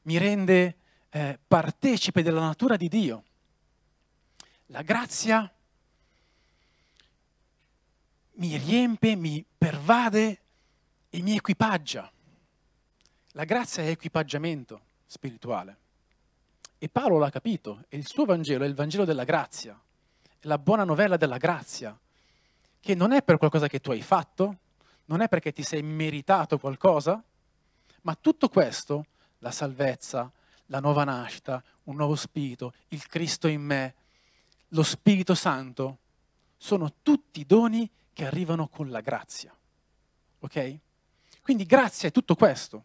mi 0.03 0.19
rende 0.19 0.77
eh, 1.11 1.39
partecipe 1.47 2.23
della 2.23 2.41
natura 2.41 2.77
di 2.77 2.89
Dio. 2.89 3.25
La 4.67 4.83
grazia 4.83 5.53
mi 8.35 8.57
riempie, 8.57 9.17
mi 9.17 9.45
pervade 9.57 10.41
e 11.11 11.23
mi 11.23 11.37
equipaggia. 11.37 12.11
La 13.33 13.45
grazia 13.45 13.83
è 13.83 13.89
equipaggiamento 13.89 14.81
spirituale. 15.07 15.79
E 16.79 16.89
Paolo 16.89 17.19
l'ha 17.19 17.31
capito, 17.31 17.85
e 17.89 17.97
il 17.97 18.07
suo 18.07 18.25
Vangelo 18.25 18.65
è 18.65 18.67
il 18.67 18.75
Vangelo 18.75 19.05
della 19.05 19.25
grazia, 19.25 19.79
è 20.39 20.47
la 20.47 20.59
buona 20.59 20.85
novella 20.85 21.17
della 21.17 21.39
grazia, 21.39 21.99
che 22.81 22.95
non 22.95 23.13
è 23.13 23.23
per 23.23 23.39
qualcosa 23.39 23.69
che 23.69 23.81
tu 23.81 23.91
hai 23.91 24.03
fatto, 24.03 24.59
non 25.07 25.21
è 25.21 25.29
perché 25.29 25.53
ti 25.53 25.63
sei 25.63 25.83
meritato 25.83 26.59
qualcosa, 26.59 27.23
ma 28.03 28.15
tutto 28.21 28.49
questo, 28.49 29.07
la 29.39 29.51
salvezza, 29.51 30.31
la 30.67 30.81
nuova 30.81 31.05
nascita, 31.05 31.63
un 31.85 31.97
nuovo 31.97 32.17
spirito, 32.17 32.75
il 32.89 33.07
Cristo 33.07 33.49
in 33.49 33.63
me, 33.63 33.95
lo 34.69 34.83
Spirito 34.83 35.35
Santo, 35.35 35.99
sono 36.57 36.93
tutti 37.03 37.45
doni 37.47 37.89
che 38.15 38.25
arrivano 38.25 38.69
con 38.69 38.89
la 38.89 39.03
grazia. 39.03 39.55
Ok? 40.39 40.79
Quindi 41.43 41.65
grazia 41.67 42.09
è 42.09 42.13
tutto 42.13 42.35
questo. 42.35 42.85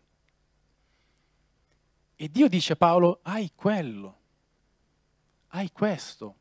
E 2.17 2.29
Dio 2.29 2.49
dice 2.49 2.73
a 2.73 2.75
Paolo, 2.75 3.19
hai 3.21 3.53
quello, 3.55 4.17
hai 5.49 5.71
questo. 5.71 6.35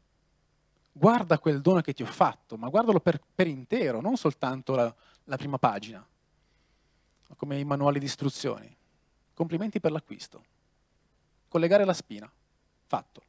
Guarda 0.90 1.38
quel 1.38 1.60
dono 1.60 1.80
che 1.80 1.92
ti 1.92 2.02
ho 2.02 2.06
fatto, 2.06 2.56
ma 2.56 2.68
guardalo 2.68 2.98
per, 2.98 3.20
per 3.32 3.46
intero, 3.46 4.00
non 4.00 4.16
soltanto 4.16 4.74
la, 4.74 4.92
la 5.24 5.36
prima 5.36 5.58
pagina, 5.58 6.04
come 7.36 7.60
i 7.60 7.64
manuali 7.64 8.00
di 8.00 8.06
istruzioni. 8.06 8.74
Complimenti 9.34 9.78
per 9.78 9.92
l'acquisto. 9.92 10.44
Collegare 11.46 11.84
la 11.84 11.94
spina, 11.94 12.28
fatto. 12.86 13.22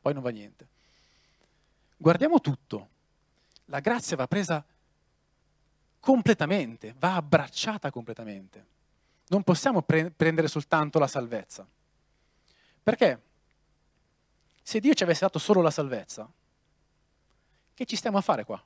Poi 0.00 0.12
non 0.14 0.22
va 0.22 0.30
niente. 0.30 0.68
Guardiamo 1.96 2.40
tutto. 2.40 2.88
La 3.66 3.80
grazia 3.80 4.16
va 4.16 4.28
presa 4.28 4.64
completamente, 6.04 6.94
va 6.98 7.14
abbracciata 7.14 7.90
completamente. 7.90 8.66
Non 9.28 9.42
possiamo 9.42 9.80
pre- 9.80 10.10
prendere 10.10 10.48
soltanto 10.48 10.98
la 10.98 11.06
salvezza. 11.06 11.66
Perché 12.82 13.22
se 14.62 14.80
Dio 14.80 14.92
ci 14.92 15.02
avesse 15.02 15.20
dato 15.20 15.38
solo 15.38 15.62
la 15.62 15.70
salvezza, 15.70 16.30
che 17.72 17.86
ci 17.86 17.96
stiamo 17.96 18.18
a 18.18 18.20
fare 18.20 18.44
qua? 18.44 18.62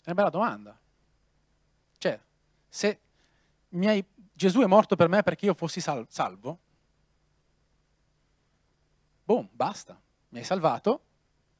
È 0.00 0.10
una 0.10 0.14
bella 0.14 0.30
domanda. 0.30 0.78
Cioè, 1.98 2.18
se 2.66 3.00
hai, 3.82 4.02
Gesù 4.32 4.60
è 4.60 4.66
morto 4.66 4.96
per 4.96 5.08
me 5.08 5.22
perché 5.22 5.44
io 5.44 5.54
fossi 5.54 5.82
sal- 5.82 6.06
salvo, 6.08 6.58
boom, 9.22 9.50
basta, 9.52 10.00
mi 10.30 10.38
hai 10.38 10.44
salvato, 10.44 11.02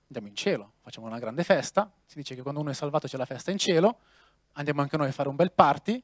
andiamo 0.06 0.28
in 0.28 0.36
cielo, 0.36 0.74
facciamo 0.80 1.06
una 1.06 1.18
grande 1.18 1.42
festa, 1.42 1.90
si 2.04 2.16
dice 2.16 2.34
che 2.34 2.42
quando 2.42 2.60
uno 2.60 2.70
è 2.70 2.74
salvato 2.74 3.08
c'è 3.08 3.16
la 3.16 3.24
festa 3.24 3.50
in 3.50 3.58
cielo, 3.58 4.00
andiamo 4.52 4.80
anche 4.80 4.96
noi 4.96 5.08
a 5.08 5.12
fare 5.12 5.28
un 5.28 5.36
bel 5.36 5.52
party, 5.52 6.02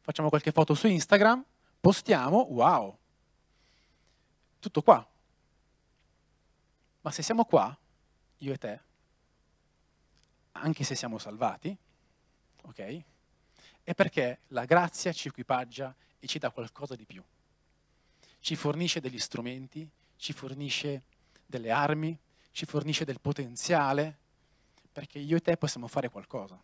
facciamo 0.00 0.28
qualche 0.28 0.52
foto 0.52 0.74
su 0.74 0.86
Instagram, 0.86 1.44
postiamo, 1.80 2.46
wow, 2.50 2.96
tutto 4.58 4.82
qua. 4.82 5.06
Ma 7.02 7.10
se 7.10 7.22
siamo 7.22 7.44
qua, 7.44 7.76
io 8.38 8.52
e 8.52 8.58
te, 8.58 8.80
anche 10.52 10.84
se 10.84 10.94
siamo 10.94 11.18
salvati, 11.18 11.76
ok? 12.62 13.02
È 13.82 13.94
perché 13.94 14.40
la 14.48 14.64
grazia 14.64 15.12
ci 15.12 15.28
equipaggia 15.28 15.94
e 16.18 16.26
ci 16.26 16.38
dà 16.38 16.50
qualcosa 16.50 16.96
di 16.96 17.04
più. 17.04 17.22
Ci 18.40 18.56
fornisce 18.56 19.00
degli 19.00 19.18
strumenti, 19.18 19.88
ci 20.16 20.32
fornisce 20.32 21.04
delle 21.44 21.70
armi, 21.70 22.18
ci 22.56 22.64
fornisce 22.64 23.04
del 23.04 23.20
potenziale, 23.20 24.16
perché 24.90 25.18
io 25.18 25.36
e 25.36 25.40
te 25.42 25.58
possiamo 25.58 25.88
fare 25.88 26.08
qualcosa. 26.08 26.58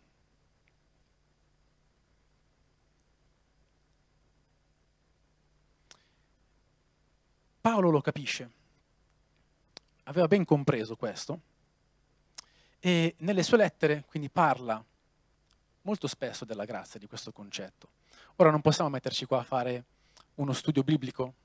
Paolo 7.61 7.91
lo 7.91 8.01
capisce, 8.01 8.49
aveva 10.05 10.27
ben 10.27 10.45
compreso 10.45 10.95
questo 10.95 11.39
e 12.79 13.13
nelle 13.19 13.43
sue 13.43 13.57
lettere 13.57 14.03
quindi 14.07 14.31
parla 14.31 14.83
molto 15.83 16.07
spesso 16.07 16.43
della 16.43 16.65
grazia, 16.65 16.99
di 16.99 17.05
questo 17.05 17.31
concetto. 17.31 17.89
Ora 18.37 18.49
non 18.49 18.61
possiamo 18.61 18.89
metterci 18.89 19.25
qua 19.25 19.41
a 19.41 19.43
fare 19.43 19.83
uno 20.35 20.53
studio 20.53 20.81
biblico 20.83 21.35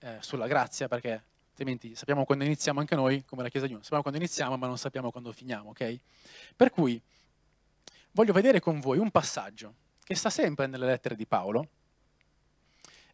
eh, 0.00 0.16
sulla 0.18 0.48
grazia 0.48 0.88
perché 0.88 1.34
altrimenti 1.56 1.94
sappiamo 1.94 2.26
quando 2.26 2.44
iniziamo 2.44 2.80
anche 2.80 2.94
noi, 2.94 3.24
come 3.24 3.42
la 3.42 3.48
Chiesa 3.48 3.66
di 3.66 3.72
Uno, 3.72 3.80
sappiamo 3.80 4.02
quando 4.02 4.20
iniziamo 4.20 4.58
ma 4.58 4.66
non 4.66 4.76
sappiamo 4.76 5.10
quando 5.10 5.32
finiamo, 5.32 5.70
ok? 5.70 5.98
Per 6.54 6.70
cui 6.70 7.00
voglio 8.10 8.34
vedere 8.34 8.60
con 8.60 8.78
voi 8.78 8.98
un 8.98 9.10
passaggio 9.10 9.74
che 10.04 10.14
sta 10.14 10.28
sempre 10.28 10.66
nelle 10.66 10.84
lettere 10.84 11.16
di 11.16 11.26
Paolo 11.26 11.68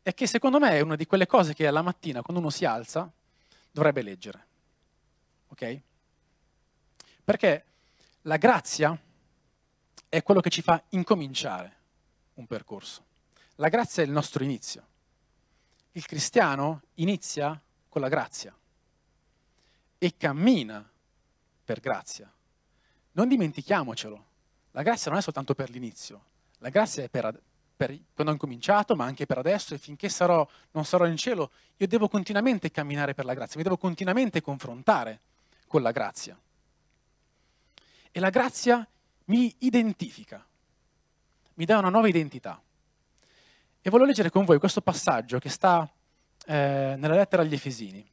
e 0.02 0.12
che 0.12 0.26
secondo 0.26 0.59
me 0.59 0.72
è 0.72 0.81
una 0.81 0.96
di 0.96 1.07
quelle 1.07 1.26
cose 1.26 1.55
che 1.55 1.68
alla 1.68 1.83
mattina, 1.83 2.20
quando 2.20 2.42
uno 2.42 2.50
si 2.50 2.64
alza, 2.64 3.09
dovrebbe 3.70 4.02
leggere. 4.02 4.46
Ok? 5.48 5.81
Perché 7.22 7.64
la 8.22 8.38
grazia 8.38 9.00
è 10.09 10.22
quello 10.24 10.40
che 10.40 10.50
ci 10.50 10.62
fa 10.62 10.83
incominciare 10.90 11.76
un 12.35 12.46
percorso. 12.48 13.05
La 13.57 13.68
grazia 13.68 14.02
è 14.02 14.07
il 14.07 14.12
nostro 14.12 14.42
inizio. 14.42 14.85
Il 15.92 16.07
cristiano 16.07 16.83
inizia 16.94 17.61
con 17.92 18.00
la 18.00 18.09
grazia 18.09 18.57
e 19.98 20.16
cammina 20.16 20.83
per 21.62 21.78
grazia. 21.78 22.33
Non 23.12 23.28
dimentichiamocelo, 23.28 24.24
la 24.70 24.83
grazia 24.83 25.11
non 25.11 25.20
è 25.20 25.22
soltanto 25.22 25.55
per 25.55 25.68
l'inizio, 25.68 26.24
la 26.61 26.70
grazia 26.70 27.02
è 27.02 27.11
per, 27.11 27.38
per 27.76 27.94
quando 28.14 28.33
ho 28.33 28.35
incominciato, 28.35 28.96
ma 28.96 29.05
anche 29.05 29.26
per 29.26 29.37
adesso 29.37 29.74
e 29.74 29.78
finché 29.78 30.09
sarò, 30.09 30.48
non 30.70 30.87
sarò 30.87 31.05
in 31.05 31.18
cielo, 31.18 31.50
io 31.76 31.87
devo 31.87 32.09
continuamente 32.09 32.70
camminare 32.70 33.12
per 33.12 33.26
la 33.26 33.35
grazia, 33.35 33.59
mi 33.59 33.62
devo 33.62 33.76
continuamente 33.76 34.40
confrontare 34.40 35.20
con 35.66 35.83
la 35.83 35.90
grazia. 35.90 36.40
E 38.11 38.20
la 38.20 38.31
grazia 38.31 38.88
mi 39.26 39.55
identifica, 39.59 40.42
mi 41.57 41.66
dà 41.66 41.76
una 41.76 41.90
nuova 41.90 42.09
identità. 42.09 42.59
E 43.83 43.90
voglio 43.90 44.07
leggere 44.07 44.31
con 44.31 44.46
voi 44.46 44.59
questo 44.59 44.81
passaggio 44.81 45.38
che 45.38 45.50
sta 45.50 45.87
eh, 46.46 46.94
nella 46.96 47.14
lettera 47.14 47.42
agli 47.42 47.55
Efesini. 47.55 48.05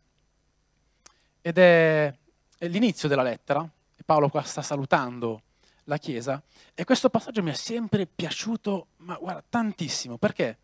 Ed 1.41 1.57
è, 1.57 2.13
è 2.57 2.67
l'inizio 2.67 3.07
della 3.07 3.23
lettera, 3.23 3.67
e 3.95 4.03
Paolo 4.03 4.29
qua 4.29 4.41
sta 4.43 4.61
salutando 4.61 5.41
la 5.85 5.97
Chiesa, 5.97 6.41
e 6.73 6.83
questo 6.83 7.09
passaggio 7.09 7.41
mi 7.41 7.51
è 7.51 7.55
sempre 7.55 8.05
piaciuto, 8.05 8.87
ma 8.97 9.15
guarda, 9.15 9.43
tantissimo, 9.47 10.17
perché 10.17 10.57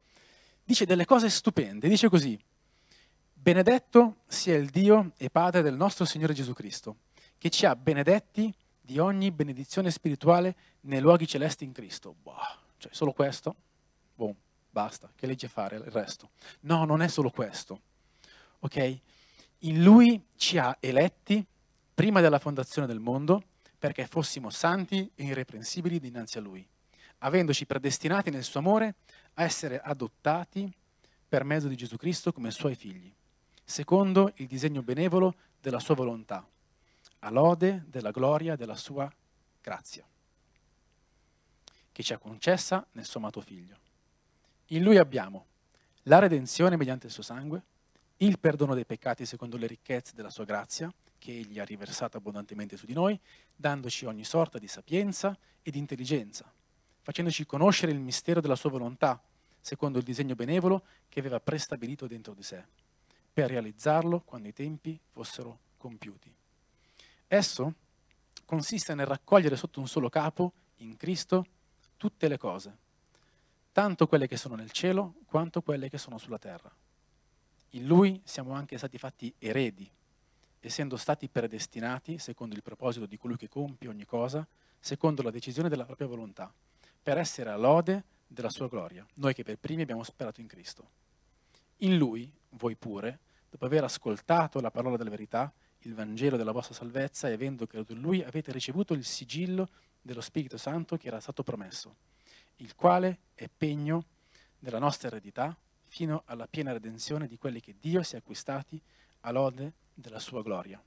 dice 0.64 0.86
delle 0.86 1.06
cose 1.06 1.30
stupende, 1.30 1.88
dice 1.88 2.10
così, 2.10 2.40
benedetto 3.34 4.18
sia 4.28 4.56
il 4.56 4.70
Dio 4.70 5.14
e 5.18 5.30
Padre 5.30 5.62
del 5.62 5.76
nostro 5.76 6.06
Signore 6.06 6.34
Gesù 6.34 6.54
Cristo, 6.54 6.98
che 7.38 7.50
ci 7.50 7.66
ha 7.66 7.76
benedetti 7.76 8.54
di 8.80 9.00
ogni 9.00 9.32
benedizione 9.32 9.90
spirituale 9.90 10.56
nei 10.82 11.00
luoghi 11.00 11.28
celesti 11.28 11.64
in 11.64 11.72
Cristo. 11.72 12.16
Boh, 12.22 12.36
cioè 12.78 12.94
solo 12.94 13.14
questo? 13.14 13.56
Boh 14.14 14.36
basta, 14.76 15.10
che 15.16 15.26
legge 15.26 15.48
fare 15.48 15.78
il 15.78 15.84
resto? 15.84 16.32
No, 16.62 16.84
non 16.84 17.02
è 17.02 17.08
solo 17.08 17.30
questo. 17.30 17.80
Ok? 18.60 19.00
In 19.60 19.82
lui 19.82 20.22
ci 20.36 20.58
ha 20.58 20.76
eletti 20.82 21.46
prima 21.94 22.20
della 22.20 22.40
fondazione 22.40 22.86
del 22.86 23.00
mondo 23.00 23.42
perché 23.80 24.06
fossimo 24.06 24.50
santi 24.50 25.10
e 25.16 25.24
irreprensibili 25.24 25.98
dinanzi 25.98 26.40
a 26.40 26.42
lui, 26.42 26.68
avendoci 27.20 27.66
predestinati 27.66 28.30
nel 28.32 28.44
suo 28.44 28.60
amore 28.60 28.96
a 29.36 29.44
essere 29.44 29.80
adottati 29.80 30.70
per 31.30 31.46
mezzo 31.46 31.70
di 31.70 31.78
Gesù 31.78 31.96
Cristo 31.96 32.34
come 32.34 32.52
suoi 32.52 32.76
figli, 32.76 33.10
secondo 33.64 34.34
il 34.36 34.48
disegno 34.48 34.82
benevolo 34.82 35.36
della 35.62 35.80
sua 35.80 35.96
volontà, 35.96 36.46
a 37.20 37.30
lode 37.30 37.86
della 37.88 38.12
gloria 38.12 38.58
della 38.58 38.76
sua 38.76 39.10
grazia. 39.62 40.06
che 41.94 42.04
ci 42.04 42.12
ha 42.12 42.18
concessa 42.18 42.86
nel 42.92 43.06
suo 43.06 43.22
amato 43.22 43.40
Figlio. 43.40 43.85
In 44.70 44.82
Lui 44.82 44.98
abbiamo 44.98 45.46
la 46.04 46.18
redenzione 46.18 46.76
mediante 46.76 47.06
il 47.06 47.12
suo 47.12 47.22
sangue, 47.22 47.62
il 48.18 48.40
perdono 48.40 48.74
dei 48.74 48.86
peccati 48.86 49.24
secondo 49.24 49.58
le 49.58 49.68
ricchezze 49.68 50.16
della 50.16 50.32
sua 50.32 50.44
grazia, 50.44 50.92
che 51.20 51.32
Egli 51.32 51.60
ha 51.60 51.64
riversato 51.64 52.18
abbondantemente 52.18 52.76
su 52.76 52.88
di 52.88 52.94
noi, 52.94 53.20
dandoci 53.56 54.06
ogni 54.06 54.24
sorta 54.24 54.58
di 54.58 54.68
sapienza 54.68 55.38
e 55.62 55.70
di 55.70 55.78
intelligenza, 55.78 56.52
facendoci 57.02 57.46
conoscere 57.46 57.92
il 57.92 58.00
mistero 58.00 58.42
della 58.42 58.56
sua 58.56 58.72
volontà, 58.72 59.22
secondo 59.62 60.00
il 60.00 60.04
disegno 60.04 60.34
benevolo 60.34 60.84
che 61.10 61.20
aveva 61.20 61.40
prestabilito 61.40 62.08
dentro 62.08 62.34
di 62.34 62.42
sé, 62.42 62.64
per 63.32 63.50
realizzarlo 63.50 64.22
quando 64.22 64.48
i 64.48 64.54
tempi 64.54 65.00
fossero 65.12 65.60
compiuti. 65.78 66.34
Esso 67.28 67.74
consiste 68.46 68.96
nel 68.96 69.06
raccogliere 69.06 69.58
sotto 69.58 69.80
un 69.80 69.88
solo 69.88 70.10
capo, 70.10 70.54
in 70.78 70.98
Cristo, 70.98 71.46
tutte 71.98 72.28
le 72.28 72.38
cose, 72.38 72.78
tanto 73.76 74.08
quelle 74.08 74.26
che 74.26 74.38
sono 74.38 74.56
nel 74.56 74.72
cielo 74.72 75.16
quanto 75.26 75.62
quelle 75.62 75.90
che 75.90 75.98
sono 75.98 76.18
sulla 76.18 76.38
terra. 76.38 76.74
In 77.72 77.86
Lui 77.86 78.22
siamo 78.24 78.54
anche 78.54 78.78
stati 78.78 78.98
fatti 78.98 79.34
eredi, 79.38 79.92
essendo 80.62 80.96
stati 80.96 81.28
predestinati, 81.28 82.18
secondo 82.18 82.56
il 82.56 82.64
proposito 82.64 83.06
di 83.06 83.18
colui 83.18 83.36
che 83.36 83.50
compie 83.50 83.90
ogni 83.90 84.06
cosa, 84.06 84.48
secondo 84.80 85.22
la 85.22 85.30
decisione 85.30 85.68
della 85.68 85.84
propria 85.84 86.08
volontà, 86.08 86.54
per 87.04 87.18
essere 87.18 87.50
a 87.50 87.58
lode 87.58 88.02
della 88.26 88.50
sua 88.50 88.70
gloria, 88.70 89.06
noi 89.16 89.34
che 89.34 89.44
per 89.44 89.58
primi 89.58 89.82
abbiamo 89.82 90.04
sperato 90.04 90.40
in 90.40 90.48
Cristo. 90.48 90.88
In 91.80 91.98
Lui, 91.98 92.32
voi 92.52 92.78
pure, 92.78 93.20
dopo 93.50 93.66
aver 93.66 93.84
ascoltato 93.84 94.62
la 94.62 94.72
parola 94.72 94.96
della 94.96 95.10
verità, 95.10 95.52
il 95.80 95.94
Vangelo 95.94 96.38
della 96.38 96.54
vostra 96.54 96.74
salvezza 96.74 97.28
e 97.28 97.34
avendo 97.34 97.68
creduto 97.68 97.92
in 97.92 98.00
Lui, 98.00 98.24
avete 98.24 98.54
ricevuto 98.54 98.94
il 98.94 99.04
sigillo 99.04 99.68
dello 100.02 100.22
Spirito 100.22 100.56
Santo 100.56 100.96
che 100.96 101.08
era 101.08 101.20
stato 101.20 101.44
promesso, 101.44 102.14
il 102.58 102.76
quale 102.76 103.20
è 103.34 103.50
pegno 103.50 104.06
della 104.58 104.80
nostra 104.80 105.08
eredità 105.08 105.56
fino 105.88 106.24
alla 106.26 106.48
piena 106.48 106.72
redenzione 106.72 107.28
di 107.28 107.38
quelli 107.38 107.60
che 107.60 107.76
Dio 107.80 108.04
si 108.04 108.16
è 108.16 108.18
acquistati 108.18 108.82
a 109.22 109.32
lode 109.32 109.74
della 109.94 110.20
sua 110.20 110.42
gloria. 110.42 110.82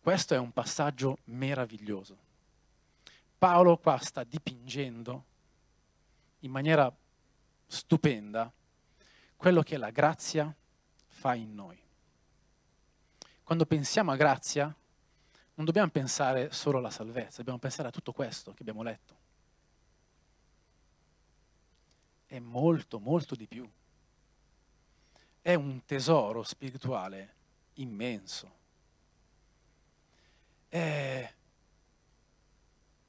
Questo 0.00 0.34
è 0.34 0.38
un 0.38 0.52
passaggio 0.52 1.18
meraviglioso. 1.24 2.16
Paolo 3.36 3.76
qua 3.76 3.98
sta 3.98 4.24
dipingendo 4.24 5.24
in 6.40 6.50
maniera 6.50 6.92
stupenda 7.66 8.50
quello 9.36 9.62
che 9.62 9.76
la 9.76 9.90
grazia 9.90 10.52
fa 11.06 11.34
in 11.34 11.54
noi. 11.54 11.78
Quando 13.42 13.66
pensiamo 13.66 14.10
a 14.10 14.16
grazia, 14.16 14.74
non 15.54 15.64
dobbiamo 15.66 15.90
pensare 15.90 16.52
solo 16.52 16.78
alla 16.78 16.90
salvezza, 16.90 17.38
dobbiamo 17.38 17.58
pensare 17.58 17.88
a 17.88 17.90
tutto 17.90 18.12
questo 18.12 18.52
che 18.52 18.62
abbiamo 18.62 18.82
letto. 18.82 19.17
È 22.28 22.38
molto, 22.40 23.00
molto 23.00 23.34
di 23.34 23.46
più. 23.46 23.66
È 25.40 25.54
un 25.54 25.82
tesoro 25.86 26.42
spirituale 26.42 27.34
immenso. 27.74 28.52
È 30.68 31.32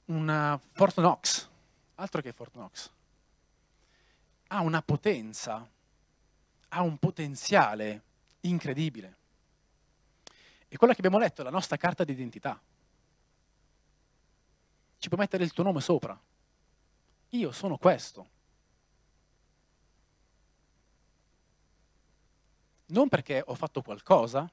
una 0.06 0.58
Fort 0.72 0.96
Knox, 0.96 1.50
altro 1.96 2.22
che 2.22 2.32
Fort 2.32 2.54
Knox. 2.54 2.90
Ha 4.48 4.62
una 4.62 4.82
potenza, 4.82 5.70
ha 6.70 6.82
un 6.82 6.98
potenziale 6.98 8.04
incredibile. 8.40 9.18
E 10.70 10.78
quella 10.78 10.94
che 10.94 11.00
abbiamo 11.00 11.20
letto 11.20 11.42
è 11.42 11.44
la 11.44 11.50
nostra 11.50 11.76
carta 11.76 12.06
d'identità. 12.06 12.58
Ci 14.98 15.08
puoi 15.10 15.20
mettere 15.20 15.44
il 15.44 15.52
tuo 15.52 15.66
nome 15.66 15.82
sopra. 15.82 16.18
Io 17.32 17.52
sono 17.52 17.78
questo. 17.78 18.38
Non 22.90 23.10
perché 23.10 23.44
ho 23.46 23.56
fatto 23.56 23.82
qualcosa, 23.82 24.50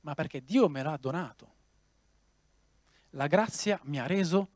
ma 0.00 0.14
perché 0.14 0.42
Dio 0.42 0.68
me 0.68 0.82
l'ha 0.82 0.96
donato. 0.96 1.52
La 3.10 3.26
grazia 3.26 3.78
mi 3.84 3.98
ha 3.98 4.06
reso 4.06 4.48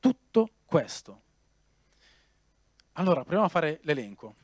tutto 0.00 0.50
questo. 0.64 1.22
Allora, 2.92 3.20
proviamo 3.20 3.44
a 3.44 3.50
fare 3.50 3.80
l'elenco. 3.82 4.34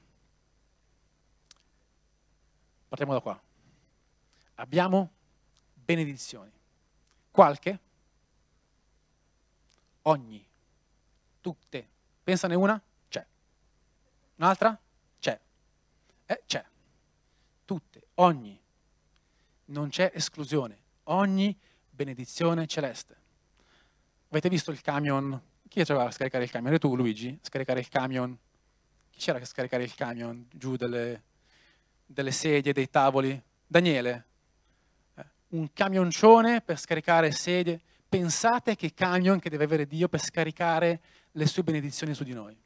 Partiamo 2.89 3.15
da 3.15 3.21
qua 3.21 3.41
abbiamo 4.63 5.11
benedizioni. 5.75 6.53
Qualche? 7.31 7.79
Ogni. 10.03 10.45
Tutte. 11.41 11.89
Pensane 12.23 12.55
una? 12.55 12.81
C'è. 13.09 13.27
Un'altra? 14.37 14.79
C'è. 15.19 15.41
Eh, 16.27 16.43
c'è. 16.47 16.65
Ogni. 18.23 18.59
Non 19.67 19.89
c'è 19.89 20.13
esclusione. 20.15 20.79
Ogni 21.05 21.57
benedizione 21.91 22.67
celeste. 22.67 23.17
Avete 24.29 24.49
visto 24.49 24.71
il 24.71 24.81
camion? 24.81 25.41
Chi 25.69 25.81
faceva 25.81 26.11
scaricare 26.11 26.45
il 26.45 26.51
camion? 26.51 26.71
Eri 26.71 26.81
tu, 26.81 26.95
Luigi? 26.95 27.39
Scaricare 27.43 27.81
il 27.81 27.89
camion? 27.89 28.39
Chi 29.11 29.19
c'era 29.19 29.39
che 29.39 29.45
scaricare 29.45 29.83
il 29.83 29.95
camion 29.95 30.47
giù 30.53 30.77
delle, 30.77 31.23
delle 32.07 32.31
sedie, 32.31 32.73
dei 32.73 32.89
tavoli? 32.89 33.41
Daniele? 33.67 34.27
un 35.53 35.71
camioncione 35.73 36.61
per 36.63 36.79
scaricare 36.79 37.31
sedie. 37.31 37.81
Pensate 38.09 38.77
che 38.77 38.95
camion 38.95 39.39
che 39.39 39.51
deve 39.51 39.65
avere 39.65 39.87
Dio 39.87 40.09
per 40.09 40.21
scaricare 40.21 41.01
le 41.33 41.47
sue 41.47 41.63
benedizioni 41.63 42.15
su 42.15 42.25
di 42.25 42.33
noi. 42.33 42.57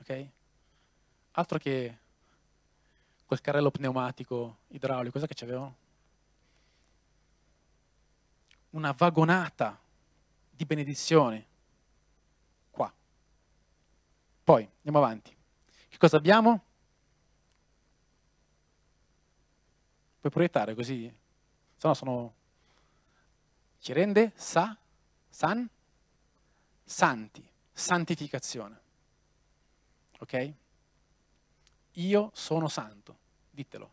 Ok? 0.00 0.26
Altro 1.32 1.58
che 1.58 1.98
quel 3.34 3.40
carrello 3.40 3.70
pneumatico 3.72 4.58
idraulico, 4.68 5.14
cosa 5.14 5.26
che 5.26 5.34
c'avevo? 5.34 5.74
Una 8.70 8.92
vagonata 8.92 9.76
di 10.50 10.64
benedizioni. 10.64 11.44
Qua. 12.70 12.92
Poi, 14.44 14.62
andiamo 14.76 14.98
avanti. 14.98 15.36
Che 15.88 15.98
cosa 15.98 16.16
abbiamo? 16.16 16.62
Puoi 20.20 20.32
proiettare 20.32 20.74
così 20.74 21.12
se 21.76 21.86
no 21.88 21.94
sono... 21.94 22.34
ci 23.78 23.92
rende 23.92 24.32
sa, 24.36 24.76
san, 25.28 25.68
santi, 26.84 27.46
santificazione. 27.72 28.80
Ok? 30.20 30.52
Io 31.94 32.30
sono 32.32 32.68
santo, 32.68 33.18
ditelo. 33.54 33.90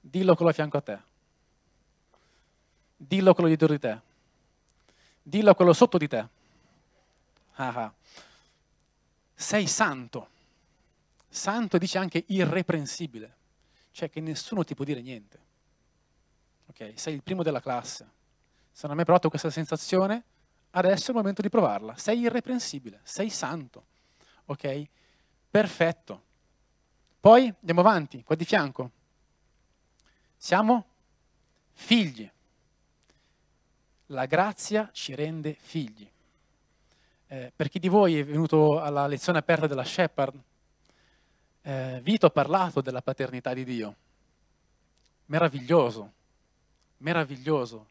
Dillo 0.00 0.34
quello 0.34 0.50
a 0.50 0.54
fianco 0.54 0.76
a 0.76 0.80
te. 0.80 0.98
Dillo 2.96 3.32
quello 3.32 3.48
dietro 3.48 3.68
di 3.68 3.78
te. 3.78 4.00
Dillo 5.22 5.54
quello 5.54 5.72
sotto 5.72 5.98
di 5.98 6.06
te. 6.06 6.28
Ah, 7.54 7.74
ah. 7.74 7.92
Sei 9.34 9.66
santo. 9.66 10.28
Santo 11.28 11.78
dice 11.78 11.98
anche 11.98 12.24
irreprensibile, 12.26 13.36
cioè 13.92 14.10
che 14.10 14.20
nessuno 14.20 14.64
ti 14.64 14.74
può 14.74 14.84
dire 14.84 15.00
niente. 15.00 15.38
Ok, 16.66 16.92
sei 16.96 17.14
il 17.14 17.22
primo 17.22 17.42
della 17.42 17.60
classe. 17.60 18.08
Se 18.72 18.82
non 18.82 18.90
hai 18.90 18.96
mai 18.96 19.04
provato 19.04 19.28
questa 19.28 19.50
sensazione, 19.50 20.24
adesso 20.70 21.06
è 21.06 21.10
il 21.10 21.16
momento 21.16 21.42
di 21.42 21.48
provarla. 21.48 21.96
Sei 21.96 22.20
irreprensibile, 22.20 23.00
sei 23.02 23.30
santo. 23.30 23.86
Ok? 24.46 24.82
Perfetto. 25.50 26.24
Poi 27.20 27.54
andiamo 27.58 27.80
avanti, 27.80 28.22
qua 28.24 28.34
di 28.34 28.44
fianco. 28.44 28.90
Siamo 30.36 30.86
figli. 31.72 32.28
La 34.06 34.26
grazia 34.26 34.88
ci 34.92 35.14
rende 35.14 35.54
figli. 35.60 36.10
Eh, 37.26 37.52
per 37.54 37.68
chi 37.68 37.78
di 37.78 37.88
voi 37.88 38.18
è 38.18 38.24
venuto 38.24 38.80
alla 38.80 39.06
lezione 39.06 39.38
aperta 39.38 39.66
della 39.66 39.84
Shepherd, 39.84 40.40
eh, 41.62 42.00
Vito 42.02 42.26
ha 42.26 42.30
parlato 42.30 42.80
della 42.80 43.02
paternità 43.02 43.52
di 43.52 43.64
Dio. 43.64 43.94
Meraviglioso 45.26 46.12
meraviglioso. 47.00 47.88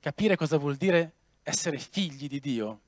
Capire 0.00 0.36
cosa 0.36 0.56
vuol 0.56 0.76
dire 0.76 1.12
essere 1.42 1.78
figli 1.78 2.28
di 2.28 2.40
Dio. 2.40 2.80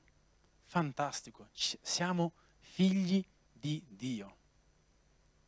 Fantastico. 0.65 1.47
Siamo 1.51 2.33
figli 2.59 3.23
di 3.51 3.81
Dio. 3.87 4.35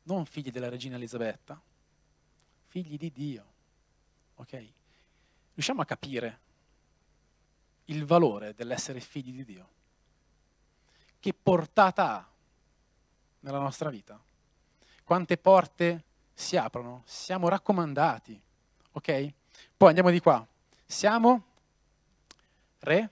Non 0.07 0.25
figli 0.25 0.51
della 0.51 0.69
regina 0.69 0.95
Elisabetta, 0.95 1.59
figli 2.67 2.97
di 2.97 3.11
Dio. 3.11 3.45
Ok? 4.35 4.67
Riusciamo 5.53 5.81
a 5.81 5.85
capire 5.85 6.39
il 7.85 8.05
valore 8.05 8.53
dell'essere 8.53 9.01
figli 9.01 9.31
di 9.33 9.43
Dio? 9.43 9.69
Che 11.19 11.33
portata 11.33 12.15
ha 12.15 12.29
nella 13.41 13.59
nostra 13.59 13.89
vita? 13.89 14.17
Quante 15.03 15.37
porte 15.37 16.03
si 16.33 16.55
aprono? 16.55 17.03
Siamo 17.05 17.49
raccomandati, 17.49 18.39
ok? 18.93 19.33
Poi 19.75 19.87
andiamo 19.89 20.09
di 20.09 20.21
qua. 20.21 20.45
Siamo 20.85 21.43
re 22.79 23.09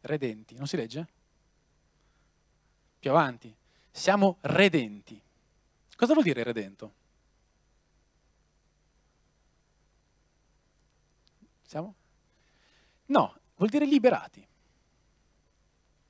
redenti. 0.00 0.56
Non 0.56 0.66
si 0.66 0.76
legge? 0.76 1.06
Più 2.98 3.10
avanti. 3.10 3.54
Siamo 3.92 4.38
redenti. 4.40 5.20
Cosa 5.94 6.14
vuol 6.14 6.24
dire 6.24 6.42
redento? 6.42 6.92
Siamo? 11.62 11.94
No, 13.06 13.38
vuol 13.56 13.68
dire 13.68 13.86
liberati. 13.86 14.44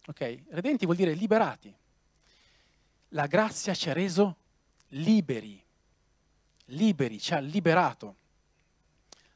Ok? 0.07 0.39
Redenti 0.49 0.85
vuol 0.85 0.97
dire 0.97 1.13
liberati. 1.13 1.75
La 3.11 3.27
grazia 3.27 3.75
ci 3.75 3.91
ha 3.91 3.93
reso 3.93 4.37
liberi. 4.89 5.63
Liberi, 6.67 7.21
ci 7.21 7.35
ha 7.35 7.39
liberato. 7.39 8.17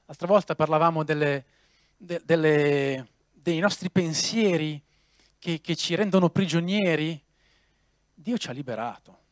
L'altra 0.06 0.26
volta 0.26 0.54
parlavamo 0.54 1.02
delle, 1.04 1.44
de, 1.96 2.22
delle, 2.24 3.08
dei 3.32 3.58
nostri 3.58 3.90
pensieri 3.90 4.80
che, 5.38 5.60
che 5.60 5.76
ci 5.76 5.94
rendono 5.94 6.30
prigionieri. 6.30 7.22
Dio 8.18 8.38
ci 8.38 8.48
ha 8.48 8.52
liberato. 8.52 9.24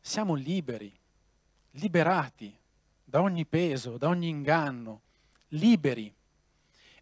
Siamo 0.00 0.34
liberi, 0.34 0.96
liberati 1.72 2.56
da 3.04 3.20
ogni 3.20 3.44
peso, 3.46 3.98
da 3.98 4.08
ogni 4.08 4.28
inganno, 4.28 5.00
liberi. 5.48 6.14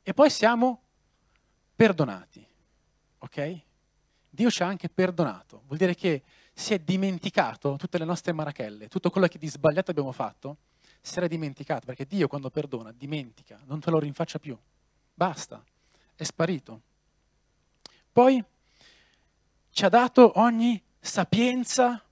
E 0.02 0.14
poi 0.14 0.30
siamo 0.30 0.80
perdonati. 1.74 2.44
Ok? 3.18 3.60
Dio 4.30 4.50
ci 4.50 4.62
ha 4.62 4.66
anche 4.66 4.88
perdonato. 4.88 5.62
Vuol 5.66 5.78
dire 5.78 5.94
che 5.94 6.22
si 6.54 6.72
è 6.72 6.78
dimenticato 6.78 7.76
tutte 7.76 7.98
le 7.98 8.06
nostre 8.06 8.32
marachelle, 8.32 8.88
tutto 8.88 9.10
quello 9.10 9.26
che 9.26 9.38
di 9.38 9.48
sbagliato 9.48 9.90
abbiamo 9.90 10.12
fatto, 10.12 10.56
si 11.02 11.18
era 11.18 11.26
dimenticato, 11.26 11.84
perché 11.84 12.06
Dio 12.06 12.28
quando 12.28 12.48
perdona 12.48 12.92
dimentica, 12.92 13.60
non 13.66 13.80
te 13.80 13.90
lo 13.90 13.98
rinfaccia 13.98 14.38
più. 14.38 14.56
Basta, 15.12 15.62
è 16.14 16.24
sparito. 16.24 16.80
Poi 18.10 18.42
ci 19.76 19.84
ha 19.84 19.90
dato 19.90 20.40
ogni 20.40 20.82
sapienza 20.98 22.02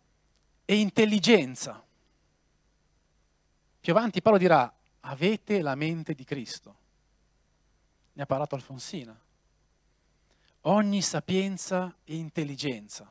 e 0.66 0.76
intelligenza. 0.76 1.82
Più 3.80 3.90
avanti 3.90 4.20
Paolo 4.20 4.36
dirà, 4.36 4.70
avete 5.00 5.62
la 5.62 5.74
mente 5.74 6.12
di 6.12 6.24
Cristo. 6.24 6.76
Ne 8.12 8.22
ha 8.22 8.26
parlato 8.26 8.54
Alfonsina 8.54 9.18
ogni 10.66 11.00
sapienza 11.00 11.96
e 12.04 12.16
intelligenza, 12.16 13.10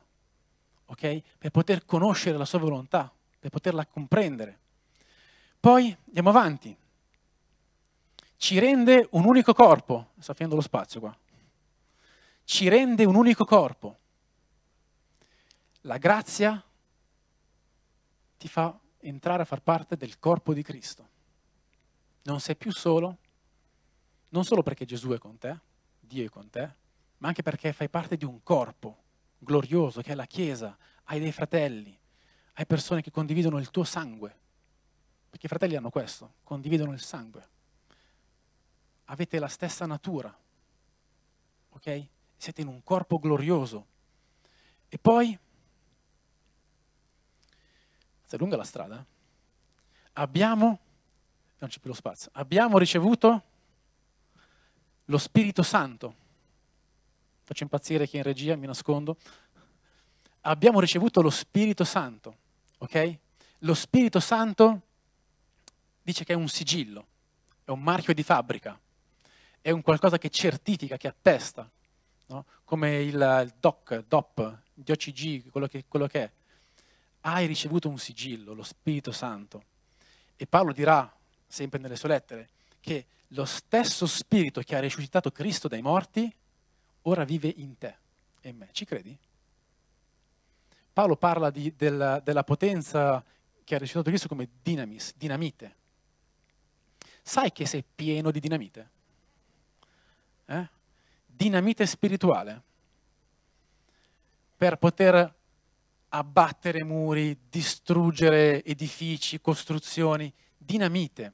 ok? 0.84 1.22
Per 1.36 1.50
poter 1.50 1.84
conoscere 1.84 2.38
la 2.38 2.44
sua 2.44 2.60
volontà, 2.60 3.12
per 3.40 3.50
poterla 3.50 3.84
comprendere. 3.86 4.60
Poi 5.58 5.96
andiamo 6.06 6.28
avanti. 6.28 6.76
Ci 8.36 8.58
rende 8.60 9.08
un 9.10 9.24
unico 9.24 9.52
corpo, 9.52 10.10
sta 10.20 10.32
finendo 10.32 10.54
lo 10.54 10.62
spazio 10.62 11.00
qua. 11.00 11.18
Ci 12.44 12.68
rende 12.68 13.04
un 13.04 13.16
unico 13.16 13.44
corpo. 13.44 13.98
La 15.86 15.98
grazia 15.98 16.62
ti 18.38 18.48
fa 18.48 18.78
entrare 19.00 19.42
a 19.42 19.44
far 19.44 19.60
parte 19.60 19.98
del 19.98 20.18
corpo 20.18 20.54
di 20.54 20.62
Cristo. 20.62 21.08
Non 22.22 22.40
sei 22.40 22.56
più 22.56 22.72
solo, 22.72 23.18
non 24.30 24.44
solo 24.44 24.62
perché 24.62 24.86
Gesù 24.86 25.10
è 25.10 25.18
con 25.18 25.36
te, 25.36 25.58
Dio 26.00 26.24
è 26.24 26.30
con 26.30 26.48
te, 26.48 26.74
ma 27.18 27.28
anche 27.28 27.42
perché 27.42 27.74
fai 27.74 27.90
parte 27.90 28.16
di 28.16 28.24
un 28.24 28.42
corpo 28.42 29.02
glorioso 29.38 30.00
che 30.00 30.12
è 30.12 30.14
la 30.14 30.24
Chiesa, 30.24 30.74
hai 31.04 31.20
dei 31.20 31.32
fratelli, 31.32 31.94
hai 32.54 32.64
persone 32.64 33.02
che 33.02 33.10
condividono 33.10 33.58
il 33.58 33.70
tuo 33.70 33.84
sangue, 33.84 34.34
perché 35.28 35.44
i 35.44 35.50
fratelli 35.50 35.76
hanno 35.76 35.90
questo, 35.90 36.36
condividono 36.44 36.92
il 36.92 37.00
sangue. 37.00 37.48
Avete 39.04 39.38
la 39.38 39.48
stessa 39.48 39.84
natura, 39.84 40.34
ok? 41.68 42.06
Siete 42.38 42.62
in 42.62 42.68
un 42.68 42.82
corpo 42.82 43.18
glorioso. 43.18 43.86
E 44.88 44.98
poi, 44.98 45.38
è 48.34 48.38
lunga 48.38 48.56
la 48.56 48.64
strada, 48.64 49.00
eh? 49.00 49.04
abbiamo, 50.14 50.78
non 51.58 51.70
c'è 51.70 51.78
più 51.78 51.90
lo 51.90 51.96
spazio, 51.96 52.30
abbiamo 52.34 52.78
ricevuto 52.78 53.42
lo 55.06 55.18
Spirito 55.18 55.62
Santo 55.62 56.22
faccio 57.44 57.62
impazzire 57.62 58.06
chi 58.06 58.16
è 58.16 58.18
in 58.18 58.24
regia, 58.24 58.56
mi 58.56 58.66
nascondo, 58.66 59.18
abbiamo 60.42 60.80
ricevuto 60.80 61.20
lo 61.20 61.30
Spirito 61.30 61.84
Santo, 61.84 62.36
ok? 62.78 63.18
Lo 63.58 63.74
Spirito 63.74 64.18
Santo 64.18 64.80
dice 66.02 66.24
che 66.24 66.32
è 66.32 66.36
un 66.36 66.48
sigillo, 66.48 67.06
è 67.64 67.70
un 67.70 67.82
marchio 67.82 68.14
di 68.14 68.22
fabbrica, 68.22 68.78
è 69.60 69.70
un 69.70 69.82
qualcosa 69.82 70.16
che 70.16 70.30
certifica, 70.30 70.96
che 70.96 71.08
attesta, 71.08 71.70
no? 72.26 72.46
come 72.64 73.02
il, 73.02 73.14
il, 73.14 73.54
DOC, 73.60 74.04
DOP, 74.08 74.58
DOCG, 74.72 75.50
quello 75.50 75.66
che, 75.66 75.84
quello 75.86 76.06
che 76.06 76.22
è. 76.22 76.30
Hai 77.26 77.46
ricevuto 77.46 77.88
un 77.88 77.98
sigillo, 77.98 78.52
lo 78.52 78.62
Spirito 78.62 79.10
Santo. 79.10 79.64
E 80.36 80.46
Paolo 80.46 80.72
dirà, 80.72 81.10
sempre 81.46 81.78
nelle 81.78 81.96
sue 81.96 82.10
lettere, 82.10 82.50
che 82.80 83.06
lo 83.28 83.46
stesso 83.46 84.06
Spirito 84.06 84.60
che 84.60 84.76
ha 84.76 84.80
risuscitato 84.80 85.30
Cristo 85.30 85.66
dai 85.66 85.80
morti 85.80 86.30
ora 87.02 87.24
vive 87.24 87.52
in 87.56 87.78
te 87.78 87.96
e 88.40 88.50
in 88.50 88.56
me. 88.56 88.68
Ci 88.72 88.84
credi? 88.84 89.16
Paolo 90.92 91.16
parla 91.16 91.50
di, 91.50 91.74
della, 91.74 92.20
della, 92.20 92.44
potenza 92.44 93.24
che 93.64 93.74
ha 93.74 93.78
ricevuto 93.78 94.10
Cristo 94.10 94.28
come 94.28 94.48
dinamis, 94.62 95.14
dinamite. 95.16 95.76
Sai 97.22 97.52
che 97.52 97.64
sei 97.64 97.82
pieno 97.82 98.30
di 98.30 98.38
dinamite? 98.38 98.90
Eh? 100.44 100.68
Dinamite 101.24 101.86
spirituale. 101.86 102.62
Per 104.56 104.76
poter 104.76 105.34
abbattere 106.16 106.84
muri, 106.84 107.36
distruggere 107.48 108.64
edifici, 108.64 109.40
costruzioni. 109.40 110.32
Dinamite. 110.56 111.32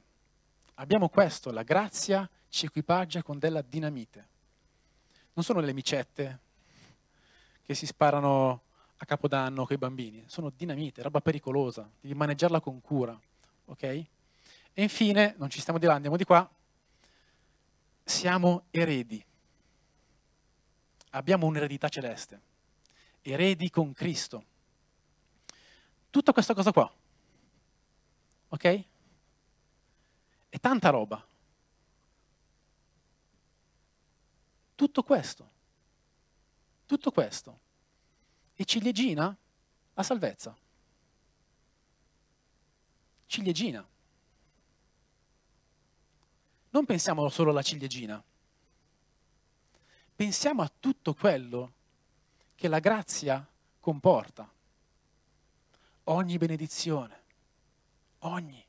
Abbiamo 0.75 1.09
questo, 1.09 1.51
la 1.51 1.63
grazia 1.63 2.29
ci 2.49 2.65
equipaggia 2.65 3.23
con 3.23 3.39
della 3.39 3.61
dinamite 3.61 4.29
non 5.33 5.43
sono 5.43 5.59
le 5.59 5.73
micette 5.73 6.39
che 7.63 7.73
si 7.73 7.85
sparano 7.85 8.63
a 8.97 9.05
capodanno 9.05 9.65
con 9.65 9.75
i 9.75 9.79
bambini, 9.79 10.23
sono 10.27 10.51
dinamite, 10.55 11.01
roba 11.01 11.21
pericolosa, 11.21 11.89
devi 11.99 12.13
maneggiarla 12.13 12.59
con 12.59 12.81
cura, 12.81 13.19
ok? 13.65 13.83
E 13.83 14.07
infine, 14.81 15.35
non 15.37 15.49
ci 15.49 15.59
stiamo 15.59 15.79
di 15.79 15.85
là, 15.85 15.93
andiamo 15.95 16.17
di 16.17 16.23
qua, 16.23 16.47
siamo 18.03 18.65
eredi. 18.71 19.23
Abbiamo 21.11 21.45
un'eredità 21.47 21.89
celeste, 21.89 22.39
eredi 23.21 23.69
con 23.69 23.93
Cristo. 23.93 24.45
Tutta 26.11 26.33
questa 26.33 26.53
cosa 26.53 26.71
qua, 26.71 26.93
ok? 28.49 28.83
È 30.49 30.59
tanta 30.59 30.89
roba. 30.89 31.25
Tutto 34.75 35.03
questo. 35.03 35.49
Tutto 36.85 37.11
questo. 37.11 37.59
E 38.55 38.65
ciliegina? 38.65 39.33
La 39.93 40.03
salvezza. 40.03 40.53
Ciliegina. 43.25 43.87
Non 46.71 46.85
pensiamo 46.85 47.29
solo 47.29 47.51
alla 47.51 47.61
ciliegina. 47.61 48.21
Pensiamo 50.13 50.61
a 50.61 50.71
tutto 50.77 51.13
quello 51.13 51.71
che 52.55 52.67
la 52.67 52.79
grazia 52.79 53.47
comporta. 53.79 54.51
Ogni 56.05 56.37
benedizione. 56.37 57.19
Ogni. 58.19 58.63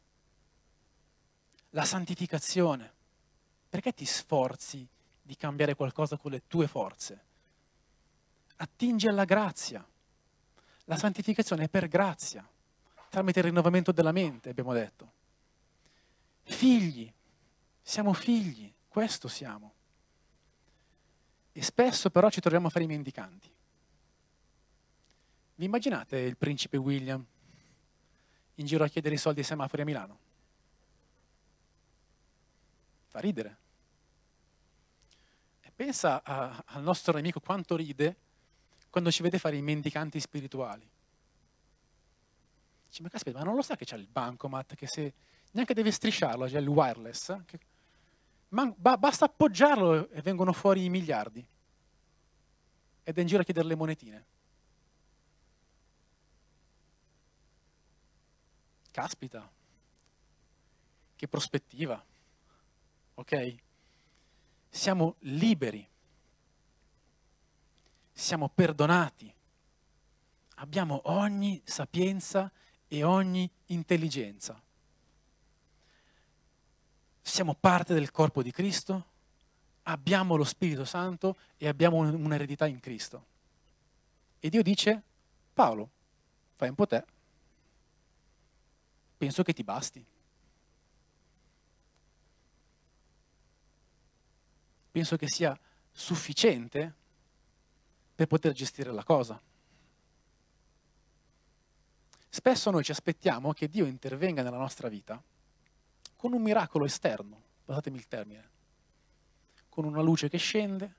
La 1.71 1.85
santificazione. 1.85 2.92
Perché 3.68 3.92
ti 3.92 4.05
sforzi 4.05 4.87
di 5.23 5.37
cambiare 5.37 5.75
qualcosa 5.75 6.16
con 6.16 6.31
le 6.31 6.42
tue 6.47 6.66
forze. 6.66 7.25
Attingi 8.57 9.09
alla 9.09 9.25
grazia. 9.25 9.85
La 10.87 10.97
santificazione 10.97 11.64
è 11.64 11.68
per 11.68 11.87
grazia, 11.88 12.47
tramite 13.09 13.38
il 13.38 13.47
rinnovamento 13.47 13.92
della 13.92 14.11
mente, 14.11 14.51
abbiamo 14.51 14.73
detto. 14.73 15.12
Figli, 16.42 17.11
siamo 17.81 18.12
figli, 18.12 18.71
questo 18.88 19.29
siamo. 19.29 19.73
E 21.53 21.62
spesso 21.62 22.11
però 22.11 22.31
ci 22.31 22.40
troviamo 22.40 22.66
a 22.66 22.71
fare 22.71 22.85
i 22.85 22.88
mendicanti. 22.88 23.51
Vi 25.62 25.68
immaginate 25.68 26.18
il 26.18 26.37
principe 26.37 26.77
William 26.77 27.25
in 28.57 28.66
giro 28.66 28.83
a 28.83 28.88
chiedere 28.88 29.14
i 29.14 29.18
soldi 29.18 29.38
ai 29.38 29.46
semafori 29.46 29.83
a 29.83 29.85
Milano? 29.85 30.18
Fa 33.07 33.20
ridere. 33.20 33.57
Pensa 35.77 36.20
a, 36.25 36.64
al 36.66 36.83
nostro 36.83 37.12
nemico 37.12 37.38
quanto 37.38 37.77
ride 37.77 38.16
quando 38.90 39.12
ci 39.12 39.22
vede 39.22 39.38
fare 39.38 39.55
i 39.55 39.62
mendicanti 39.62 40.18
spirituali. 40.18 40.85
Dice, 42.88 43.03
ma 43.03 43.09
caspita, 43.09 43.38
ma 43.38 43.44
non 43.44 43.55
lo 43.55 43.62
sa 43.62 43.77
che 43.77 43.85
c'è 43.85 43.96
il 43.96 44.09
bancomat, 44.11 44.75
che 44.75 44.88
se 44.88 45.12
neanche 45.53 45.75
deve 45.75 45.92
strisciarlo, 45.92 46.46
c'è 46.46 46.59
il 46.59 46.66
wireless, 46.66 47.37
che, 47.46 47.61
ma, 48.48 48.66
ba, 48.77 48.96
basta 48.96 49.27
appoggiarlo 49.27 50.11
e 50.11 50.22
vengono 50.22 50.53
fuori 50.53 50.83
i 50.83 50.88
miliardi. 50.88 51.46
ed 53.05 53.16
è 53.16 53.20
in 53.20 53.27
giro 53.29 53.42
a 53.42 53.44
chiedere 53.44 53.68
le 53.68 53.77
monetine. 53.77 54.25
Caspita, 58.92 59.50
che 61.16 61.26
prospettiva, 61.26 62.05
ok? 63.14 63.55
Siamo 64.68 65.16
liberi, 65.20 65.88
siamo 68.12 68.50
perdonati, 68.50 69.33
abbiamo 70.57 71.00
ogni 71.05 71.61
sapienza 71.64 72.50
e 72.87 73.02
ogni 73.02 73.48
intelligenza. 73.66 74.61
Siamo 77.22 77.55
parte 77.55 77.94
del 77.94 78.11
corpo 78.11 78.42
di 78.42 78.50
Cristo, 78.50 79.07
abbiamo 79.85 80.37
lo 80.37 80.44
Spirito 80.44 80.85
Santo 80.85 81.38
e 81.57 81.66
abbiamo 81.66 81.96
un'eredità 81.96 82.66
in 82.66 82.78
Cristo. 82.78 83.24
E 84.38 84.50
Dio 84.50 84.62
dice, 84.62 85.02
Paolo, 85.55 85.88
fai 86.57 86.68
un 86.68 86.74
po' 86.74 86.87
te, 86.87 87.05
penso 89.23 89.45
che 89.45 89.53
ti 89.53 89.63
basti. 89.63 90.05
Penso 94.91 95.17
che 95.17 95.29
sia 95.29 95.57
sufficiente 95.93 96.93
per 98.17 98.27
poter 98.27 98.51
gestire 98.51 98.91
la 98.91 99.05
cosa. 99.05 99.41
Spesso 102.29 102.71
noi 102.73 102.83
ci 102.83 102.91
aspettiamo 102.91 103.53
che 103.53 103.69
Dio 103.69 103.87
intervenga 103.87 104.43
nella 104.43 104.57
nostra 104.57 104.89
vita 104.89 105.23
con 106.17 106.33
un 106.33 106.43
miracolo 106.43 106.85
esterno, 106.85 107.41
passatemi 107.65 107.99
il 107.99 108.09
termine, 108.09 108.51
con 109.69 109.85
una 109.85 110.03
luce 110.03 110.29
che 110.29 110.39
scende, 110.39 110.95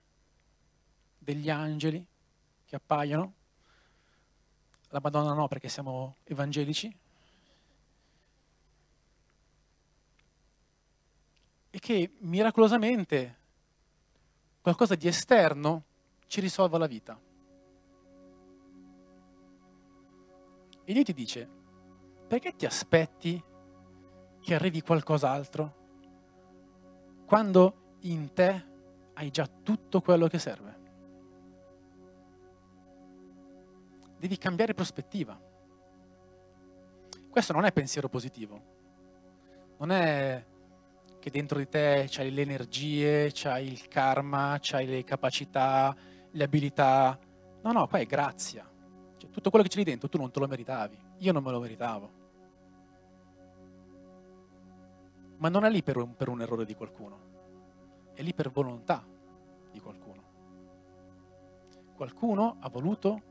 degli 1.18 1.50
angeli 1.50 2.06
che 2.64 2.76
appaiono, 2.78 3.34
la 4.88 5.02
Madonna 5.04 5.34
no 5.34 5.50
perché 5.50 5.68
siamo 5.68 6.16
evangelici, 6.24 7.02
che 11.84 12.14
miracolosamente 12.20 13.40
qualcosa 14.62 14.96
di 14.96 15.06
esterno 15.06 15.84
ci 16.28 16.40
risolva 16.40 16.78
la 16.78 16.88
vita. 16.88 17.20
E 20.86 20.94
Dio 20.94 21.04
ti 21.04 21.12
dice, 21.12 21.50
perché 22.26 22.56
ti 22.56 22.66
aspetti 22.66 23.44
che 24.40 24.56
arrivi 24.56 24.80
qualcos'altro 24.80 25.82
quando 27.26 27.98
in 28.04 28.32
te 28.32 28.66
hai 29.16 29.30
già 29.30 29.46
tutto 29.46 30.00
quello 30.00 30.28
che 30.28 30.40
serve? 30.40 30.80
Devi 34.20 34.38
cambiare 34.38 34.74
prospettiva. 34.74 35.38
Questo 37.30 37.52
non 37.52 37.66
è 37.66 37.74
pensiero 37.74 38.08
positivo. 38.08 38.62
Non 39.80 39.92
è 39.92 40.52
che 41.24 41.32
dentro 41.32 41.58
di 41.58 41.70
te 41.70 42.08
c'hai 42.10 42.34
le 42.34 42.42
energie, 42.42 43.32
c'hai 43.32 43.72
il 43.72 43.88
karma, 43.88 44.58
c'hai 44.60 44.86
le 44.86 45.06
capacità, 45.06 45.96
le 46.30 46.44
abilità. 46.44 47.18
No, 47.62 47.72
no, 47.72 47.88
qua 47.88 48.00
è 48.00 48.06
grazia. 48.06 48.70
Cioè, 49.16 49.30
tutto 49.30 49.50
quello 49.50 49.64
che 49.64 49.72
c'è 49.72 49.78
lì 49.78 49.86
dentro 49.86 50.10
tu 50.10 50.18
non 50.18 50.32
te 50.32 50.42
lo 50.42 50.48
meritavi, 50.48 50.98
io 51.20 51.32
non 51.32 51.42
me 51.42 51.52
lo 51.52 51.62
meritavo. 51.62 52.12
Ma 55.38 55.48
non 55.48 55.64
è 55.64 55.70
lì 55.70 55.82
per 55.82 55.96
un, 55.96 56.14
per 56.14 56.28
un 56.28 56.42
errore 56.42 56.66
di 56.66 56.76
qualcuno, 56.76 58.12
è 58.14 58.22
lì 58.22 58.34
per 58.34 58.52
volontà 58.52 59.02
di 59.72 59.80
qualcuno. 59.80 60.24
Qualcuno 61.96 62.58
ha 62.60 62.68
voluto 62.68 63.22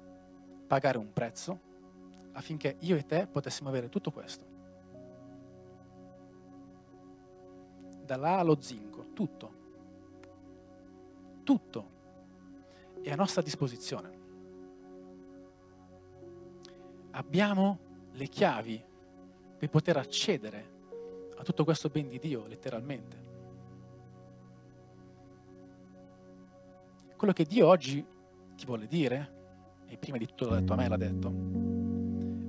pagare 0.66 0.96
un 0.96 1.12
prezzo 1.12 1.60
affinché 2.32 2.76
io 2.78 2.96
e 2.96 3.04
te 3.04 3.26
potessimo 3.26 3.68
avere 3.68 3.90
tutto 3.90 4.10
questo. 4.10 4.51
Dalla 8.12 8.36
A 8.36 8.38
allo 8.40 8.60
zinco, 8.60 9.06
tutto. 9.14 9.52
Tutto 11.44 11.90
è 13.00 13.10
a 13.10 13.16
nostra 13.16 13.40
disposizione 13.40 14.20
abbiamo 17.12 17.78
le 18.12 18.26
chiavi 18.26 18.82
per 19.56 19.70
poter 19.70 19.96
accedere 19.96 20.70
a 21.36 21.42
tutto 21.42 21.64
questo 21.64 21.88
ben 21.88 22.08
di 22.08 22.18
Dio, 22.18 22.46
letteralmente. 22.46 23.16
Quello 27.16 27.32
che 27.32 27.44
Dio 27.44 27.66
oggi 27.66 28.04
ti 28.56 28.66
vuole 28.66 28.86
dire, 28.86 29.84
e 29.86 29.96
prima 29.96 30.18
di 30.18 30.26
tutto 30.26 30.50
l'ha 30.50 30.60
detto 30.60 30.72
a 30.74 30.76
me, 30.76 30.88
l'ha 30.88 30.96
detto, 30.96 31.32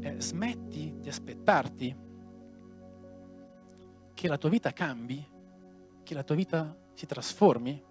è 0.02 0.19
smetti 0.19 0.95
di 0.99 1.08
aspettarti 1.08 1.95
che 4.13 4.28
la 4.28 4.38
tua 4.38 4.49
vita 4.49 4.71
cambi, 4.71 5.26
che 6.04 6.13
la 6.13 6.24
tua 6.24 6.36
vita 6.36 6.76
si 6.94 7.06
trasformi 7.06 7.84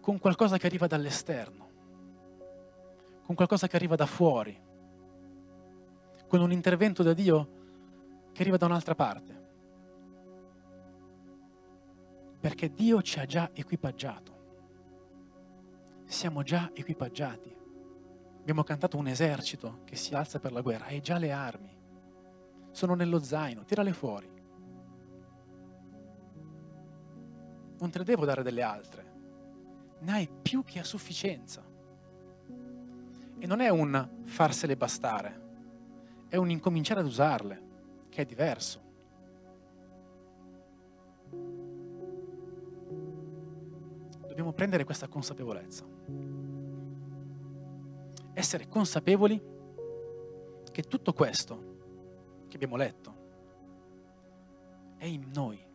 con 0.00 0.18
qualcosa 0.18 0.56
che 0.56 0.66
arriva 0.66 0.86
dall'esterno 0.86 1.68
con 3.28 3.36
qualcosa 3.36 3.66
che 3.66 3.76
arriva 3.76 3.94
da 3.94 4.06
fuori, 4.06 4.58
con 6.26 6.40
un 6.40 6.50
intervento 6.50 7.02
da 7.02 7.12
Dio 7.12 7.48
che 8.32 8.40
arriva 8.40 8.56
da 8.56 8.64
un'altra 8.64 8.94
parte. 8.94 9.46
Perché 12.40 12.72
Dio 12.72 13.02
ci 13.02 13.18
ha 13.18 13.26
già 13.26 13.50
equipaggiato. 13.52 14.36
Siamo 16.06 16.42
già 16.42 16.70
equipaggiati. 16.72 17.54
Abbiamo 18.40 18.62
cantato 18.62 18.96
un 18.96 19.08
esercito 19.08 19.80
che 19.84 19.96
si 19.96 20.14
alza 20.14 20.40
per 20.40 20.52
la 20.52 20.62
guerra, 20.62 20.86
hai 20.86 21.02
già 21.02 21.18
le 21.18 21.30
armi. 21.30 21.76
Sono 22.70 22.94
nello 22.94 23.22
zaino, 23.22 23.66
tirale 23.66 23.92
fuori. 23.92 24.37
Non 27.78 27.90
te 27.90 27.98
ne 27.98 28.04
devo 28.04 28.24
dare 28.24 28.42
delle 28.42 28.62
altre. 28.62 29.04
Ne 30.00 30.12
hai 30.12 30.28
più 30.28 30.64
che 30.64 30.78
a 30.78 30.84
sufficienza. 30.84 31.64
E 33.38 33.46
non 33.46 33.60
è 33.60 33.68
un 33.68 34.08
farsele 34.24 34.76
bastare, 34.76 35.46
è 36.28 36.36
un 36.36 36.50
incominciare 36.50 37.00
ad 37.00 37.06
usarle, 37.06 37.62
che 38.08 38.22
è 38.22 38.24
diverso. 38.24 38.80
Dobbiamo 44.26 44.52
prendere 44.52 44.84
questa 44.84 45.08
consapevolezza. 45.08 45.84
Essere 48.32 48.68
consapevoli 48.68 49.40
che 50.70 50.82
tutto 50.82 51.12
questo 51.12 51.76
che 52.46 52.54
abbiamo 52.54 52.76
letto 52.76 53.14
è 54.96 55.06
in 55.06 55.30
noi. 55.32 55.67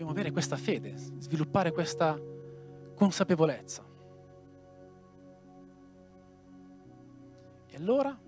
Dobbiamo 0.00 0.18
avere 0.18 0.32
questa 0.32 0.56
fede, 0.56 0.96
sviluppare 0.96 1.72
questa 1.72 2.18
consapevolezza. 2.94 3.84
E 7.66 7.76
allora, 7.76 8.18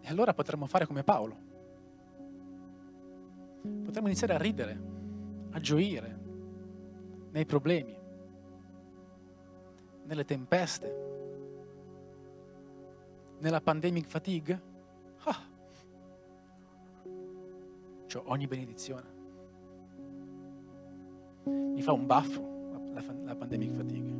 e 0.00 0.08
allora 0.08 0.34
potremmo 0.34 0.66
fare 0.66 0.86
come 0.86 1.04
Paolo. 1.04 1.36
Potremmo 3.84 4.08
iniziare 4.08 4.34
a 4.34 4.38
ridere, 4.38 4.80
a 5.52 5.60
gioire 5.60 6.18
nei 7.30 7.46
problemi, 7.46 7.96
nelle 10.06 10.24
tempeste, 10.24 10.94
nella 13.38 13.60
pandemic 13.60 14.08
fatigue. 14.08 14.62
Ah, 15.18 15.48
ho 18.12 18.22
ogni 18.24 18.48
benedizione. 18.48 19.19
Mi 21.44 21.82
fa 21.82 21.92
un 21.92 22.06
baffo 22.06 22.50
la, 22.92 23.02
la 23.24 23.34
pandemic 23.34 23.72
fatigue. 23.72 24.10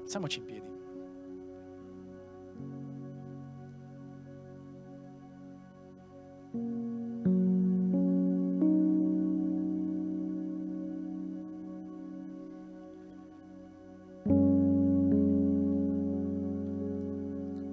Alziamoci 0.00 0.38
in 0.38 0.44
piedi. 0.44 0.70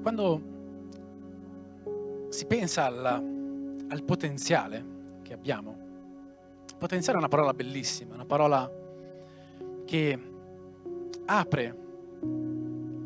Quando 0.01 0.41
si 2.29 2.45
pensa 2.45 2.85
alla, 2.85 3.21
al 3.89 4.03
potenziale 4.03 5.17
che 5.21 5.33
abbiamo. 5.33 5.87
Potenziale 6.77 7.17
è 7.17 7.21
una 7.21 7.29
parola 7.29 7.53
bellissima, 7.53 8.13
una 8.13 8.25
parola 8.25 8.71
che 9.85 10.19
apre 11.25 11.77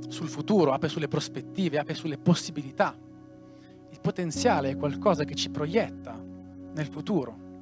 sul 0.07 0.27
futuro, 0.27 0.73
apre 0.73 0.89
sulle 0.89 1.07
prospettive, 1.07 1.79
apre 1.79 1.95
sulle 1.95 2.17
possibilità 2.17 2.95
Il 3.93 3.99
potenziale 4.01 4.71
è 4.71 4.75
qualcosa 4.75 5.23
che 5.23 5.36
ci 5.36 5.51
proietta 5.51 6.19
nel 6.73 6.88
futuro, 6.88 7.61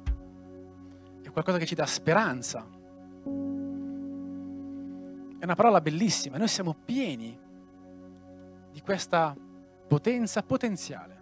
è 1.20 1.30
qualcosa 1.30 1.58
che 1.58 1.66
ci 1.66 1.74
dà 1.74 1.84
speranza. 1.84 2.66
È 5.38 5.44
una 5.44 5.54
parola 5.54 5.82
bellissima, 5.82 6.38
noi 6.38 6.48
siamo 6.48 6.74
pieni 6.74 7.38
di 8.72 8.80
questa 8.80 9.36
potenza 9.86 10.42
potenziale, 10.42 11.21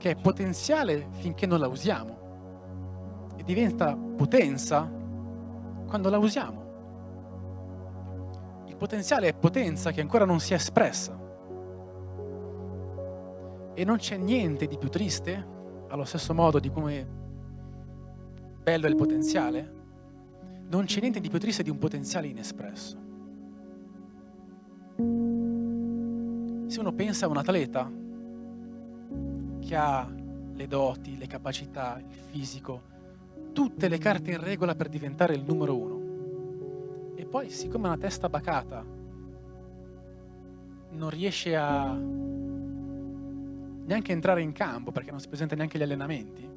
che 0.00 0.12
è 0.12 0.16
potenziale 0.16 1.08
finché 1.18 1.46
non 1.46 1.60
la 1.60 1.68
usiamo 1.68 3.34
e 3.36 3.42
diventa 3.42 3.94
potenza 3.94 4.90
quando 5.86 6.08
la 6.08 6.16
usiamo. 6.16 6.68
Il 8.64 8.76
potenziale 8.76 9.28
è 9.28 9.34
potenza 9.34 9.90
che 9.90 10.00
ancora 10.00 10.24
non 10.24 10.40
si 10.40 10.54
è 10.54 10.56
espressa. 10.56 11.18
E 13.74 13.84
non 13.84 13.98
c'è 13.98 14.16
niente 14.16 14.66
di 14.66 14.78
più 14.78 14.88
triste, 14.88 15.46
allo 15.88 16.04
stesso 16.04 16.32
modo 16.32 16.58
di 16.58 16.70
come 16.70 17.06
bello 18.62 18.86
è 18.86 18.88
il 18.88 18.96
potenziale, 18.96 19.74
non 20.70 20.86
c'è 20.86 21.00
niente 21.00 21.20
di 21.20 21.28
più 21.28 21.38
triste 21.38 21.62
di 21.62 21.68
un 21.68 21.78
potenziale 21.78 22.26
inespresso. 22.26 22.96
Se 26.68 26.80
uno 26.80 26.92
pensa 26.92 27.26
a 27.26 27.28
un 27.28 27.36
atleta 27.36 28.08
che 29.70 29.76
ha 29.76 30.04
le 30.04 30.66
doti, 30.66 31.16
le 31.16 31.28
capacità, 31.28 32.02
il 32.04 32.12
fisico, 32.12 32.82
tutte 33.52 33.86
le 33.86 33.98
carte 33.98 34.32
in 34.32 34.42
regola 34.42 34.74
per 34.74 34.88
diventare 34.88 35.32
il 35.34 35.44
numero 35.44 35.76
uno, 35.78 37.14
e 37.14 37.24
poi 37.24 37.50
siccome 37.50 37.86
ha 37.86 37.92
una 37.92 38.00
testa 38.00 38.28
bacata, 38.28 38.84
non 40.90 41.08
riesce 41.08 41.54
a 41.54 41.92
neanche 43.84 44.10
entrare 44.10 44.42
in 44.42 44.50
campo 44.50 44.90
perché 44.90 45.12
non 45.12 45.20
si 45.20 45.28
presenta 45.28 45.54
neanche 45.54 45.76
agli 45.76 45.84
allenamenti, 45.84 46.50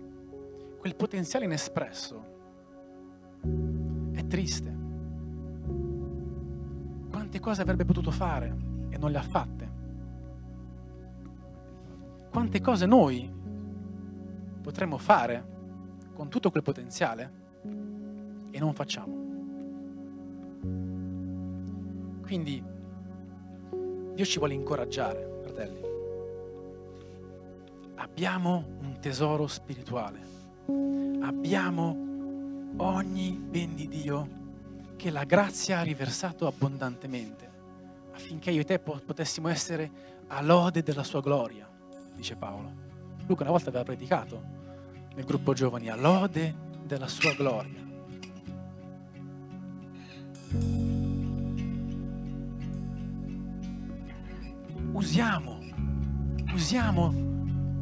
quel 0.80 0.96
potenziale 0.96 1.46
inespresso 1.46 2.26
è 4.14 4.26
triste. 4.26 4.76
Quante 7.12 7.40
cose 7.40 7.62
avrebbe 7.62 7.86
potuto 7.86 8.10
fare 8.10 8.58
e 8.90 8.98
non 8.98 9.12
le 9.12 9.18
ha 9.20 9.22
fatte? 9.22 9.73
Quante 12.34 12.62
cose 12.62 12.88
noi 12.88 13.32
potremmo 14.60 14.98
fare 14.98 15.46
con 16.16 16.30
tutto 16.30 16.50
quel 16.50 16.64
potenziale 16.64 17.32
e 18.50 18.58
non 18.58 18.74
facciamo? 18.74 19.14
Quindi 22.24 22.64
Dio 24.16 24.26
ci 24.26 24.40
vuole 24.40 24.56
incoraggiare, 24.56 25.42
fratelli. 25.44 25.82
Abbiamo 27.98 28.66
un 28.80 28.98
tesoro 29.00 29.46
spirituale. 29.46 30.20
Abbiamo 31.22 31.96
ogni 32.78 33.32
ben 33.34 33.76
di 33.76 33.88
Dio 33.88 34.28
che 34.96 35.12
la 35.12 35.24
grazia 35.24 35.82
ha 35.82 35.84
riversato 35.84 36.48
abbondantemente 36.48 37.52
affinché 38.12 38.50
io 38.50 38.62
e 38.62 38.66
te 38.66 38.80
potessimo 38.80 39.50
essere 39.50 39.92
a 40.30 40.42
lode 40.42 40.82
della 40.82 41.04
sua 41.04 41.22
gloria, 41.22 41.70
dice 42.16 42.36
Paolo. 42.36 42.82
Luca 43.26 43.44
una 43.44 43.52
volta 43.52 43.70
aveva 43.70 43.84
predicato 43.84 44.42
nel 45.16 45.26
gruppo 45.26 45.54
giovani 45.54 45.90
a 45.90 45.96
lode 45.96 46.56
della 46.86 47.08
sua 47.08 47.34
gloria. 47.34 47.82
Usiamo, 54.92 55.60
usiamo 56.54 57.14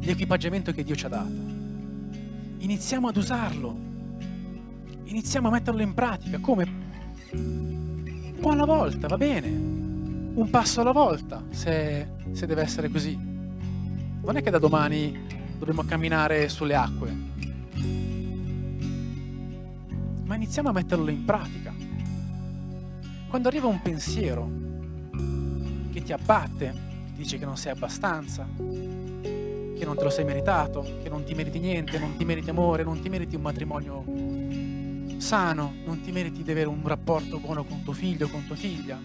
l'equipaggiamento 0.00 0.72
che 0.72 0.82
Dio 0.82 0.94
ci 0.94 1.06
ha 1.06 1.08
dato. 1.08 1.30
Iniziamo 2.58 3.08
ad 3.08 3.16
usarlo. 3.16 3.76
Iniziamo 5.04 5.48
a 5.48 5.50
metterlo 5.50 5.82
in 5.82 5.94
pratica. 5.94 6.38
Come? 6.38 6.80
Un 7.32 8.36
po' 8.40 8.50
alla 8.50 8.64
volta, 8.64 9.08
va 9.08 9.16
bene. 9.16 9.48
Un 9.48 10.48
passo 10.50 10.80
alla 10.80 10.92
volta, 10.92 11.44
se, 11.50 12.08
se 12.32 12.46
deve 12.46 12.62
essere 12.62 12.88
così. 12.88 13.31
Non 14.24 14.36
è 14.36 14.42
che 14.42 14.50
da 14.50 14.58
domani 14.58 15.18
dobbiamo 15.58 15.82
camminare 15.82 16.48
sulle 16.48 16.76
acque. 16.76 17.12
Ma 20.24 20.36
iniziamo 20.36 20.68
a 20.68 20.72
metterlo 20.72 21.10
in 21.10 21.24
pratica. 21.24 21.74
Quando 23.28 23.48
arriva 23.48 23.66
un 23.66 23.82
pensiero 23.82 24.48
che 25.92 26.02
ti 26.02 26.12
abbatte, 26.12 26.72
dice 27.16 27.36
che 27.36 27.44
non 27.44 27.56
sei 27.56 27.72
abbastanza, 27.72 28.46
che 28.56 29.84
non 29.84 29.96
te 29.96 30.04
lo 30.04 30.10
sei 30.10 30.24
meritato, 30.24 31.00
che 31.02 31.08
non 31.08 31.24
ti 31.24 31.34
meriti 31.34 31.58
niente, 31.58 31.98
non 31.98 32.14
ti 32.16 32.24
meriti 32.24 32.50
amore, 32.50 32.84
non 32.84 33.00
ti 33.00 33.08
meriti 33.08 33.34
un 33.34 33.42
matrimonio 33.42 34.04
sano, 35.18 35.74
non 35.84 36.00
ti 36.00 36.12
meriti 36.12 36.44
di 36.44 36.50
avere 36.52 36.68
un 36.68 36.80
rapporto 36.84 37.38
buono 37.38 37.64
con 37.64 37.82
tuo 37.82 37.92
figlio, 37.92 38.28
con 38.28 38.46
tua 38.46 38.56
figlia. 38.56 39.00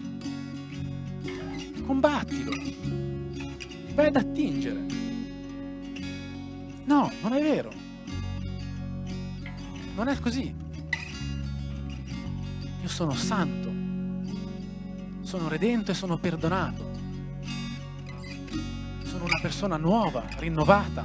Combattilo. 1.84 2.52
Vai 3.94 4.06
ad 4.06 4.16
attingere. 4.16 5.07
No, 6.88 7.12
non 7.22 7.32
è 7.34 7.40
vero. 7.40 7.70
Non 9.94 10.08
è 10.08 10.18
così. 10.18 10.52
Io 12.82 12.88
sono 12.88 13.12
santo. 13.14 13.70
Sono 15.20 15.46
redento 15.48 15.92
e 15.92 15.94
sono 15.94 16.18
perdonato 16.18 16.88
sono 19.18 19.24
una 19.24 19.40
persona 19.42 19.76
nuova, 19.76 20.22
rinnovata. 20.36 21.04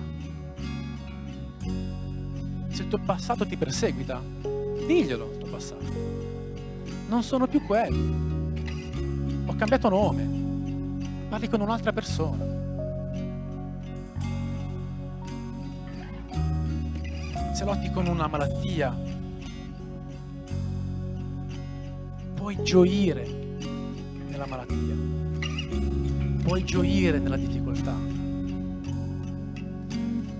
Se 2.68 2.84
il 2.84 2.88
tuo 2.88 3.00
passato 3.00 3.44
ti 3.48 3.58
perseguita, 3.58 4.22
diglielo 4.86 5.32
il 5.32 5.38
tuo 5.40 5.50
passato. 5.50 5.84
Non 7.08 7.24
sono 7.24 7.48
più 7.48 7.66
quello. 7.66 7.98
Ho 9.48 9.56
cambiato 9.56 9.90
nome. 9.90 11.28
Parli 11.28 11.50
con 11.50 11.62
un'altra 11.62 11.92
persona. 11.92 12.53
Se 17.54 17.64
lotti 17.64 17.89
con 17.91 18.08
una 18.08 18.28
malattia, 18.28 18.95
puoi 22.36 22.62
gioire 22.64 23.41
nella 24.28 24.45
malattia 24.45 25.14
puoi 26.43 26.64
gioire 26.66 27.20
nella 27.20 27.38
difficoltà. 27.38 27.95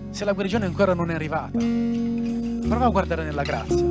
Se 0.09 0.26
la 0.26 0.34
guarigione 0.34 0.66
ancora 0.66 0.93
non 0.93 1.09
è 1.09 1.16
arrivata, 1.16 1.57
prova 1.57 2.86
a 2.86 2.89
guardare 2.89 3.24
nella 3.24 3.41
grazia. 3.41 3.86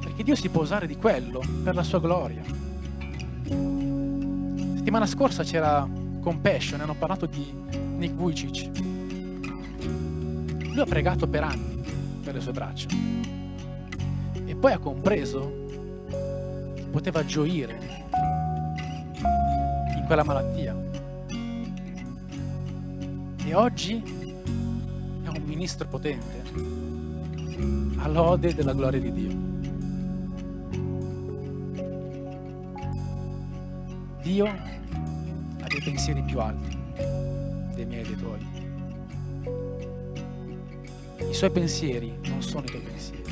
Perché 0.00 0.24
Dio 0.24 0.34
si 0.34 0.48
può 0.48 0.62
usare 0.62 0.86
di 0.86 0.96
quello 0.96 1.42
per 1.62 1.74
la 1.74 1.82
sua 1.82 2.00
gloria. 2.00 2.42
Settimana 4.74 5.06
scorsa 5.06 5.44
c'era 5.44 5.86
Compassion, 6.20 6.80
hanno 6.80 6.94
parlato 6.94 7.26
di 7.26 7.46
Nick 7.96 8.14
Vujicic. 8.14 8.70
Lui 10.64 10.80
ha 10.80 10.84
pregato 10.84 11.26
per 11.26 11.42
anni 11.42 11.82
per 12.22 12.34
le 12.34 12.40
sue 12.40 12.52
braccia 12.52 12.88
e 14.44 14.54
poi 14.54 14.72
ha 14.72 14.78
compreso 14.78 15.66
poteva 16.90 17.24
gioire 17.24 17.78
in 19.96 20.04
quella 20.06 20.24
malattia. 20.24 20.76
E 23.44 23.54
oggi 23.54 24.02
è 24.02 25.28
un 25.28 25.42
ministro 25.44 25.88
potente, 25.88 26.42
all'ode 27.98 28.54
della 28.54 28.74
gloria 28.74 29.00
di 29.00 29.12
Dio. 29.12 29.46
Dio 34.22 34.77
dei 35.78 35.82
pensieri 35.92 36.22
più 36.22 36.40
alti 36.40 36.76
dei 37.74 37.86
miei 37.86 38.02
e 38.02 38.06
dei 38.06 38.16
tuoi. 38.16 38.44
I 41.30 41.34
suoi 41.34 41.50
pensieri 41.50 42.12
non 42.24 42.42
sono 42.42 42.64
i 42.64 42.68
tuoi 42.68 42.82
pensieri. 42.82 43.22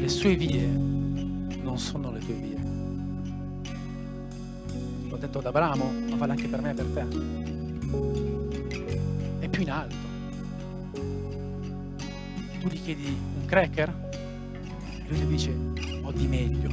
Le 0.00 0.08
sue 0.08 0.34
vie 0.34 0.66
non 0.66 1.78
sono 1.78 2.10
le 2.10 2.18
tue 2.18 2.34
vie. 2.34 2.58
L'ho 5.08 5.16
detto 5.16 5.38
ad 5.38 5.46
Abramo, 5.46 5.92
ma 6.08 6.16
vale 6.16 6.32
anche 6.32 6.48
per 6.48 6.60
me 6.60 6.70
e 6.70 6.74
per 6.74 6.86
te. 6.86 7.06
È 9.38 9.48
più 9.48 9.62
in 9.62 9.70
alto. 9.70 10.08
Tu 12.60 12.68
gli 12.68 12.82
chiedi 12.82 13.06
un 13.06 13.46
cracker 13.46 14.10
e 15.06 15.08
lui 15.08 15.18
ti 15.18 15.26
dice 15.26 15.54
ho 16.02 16.10
di 16.10 16.26
meglio. 16.26 16.68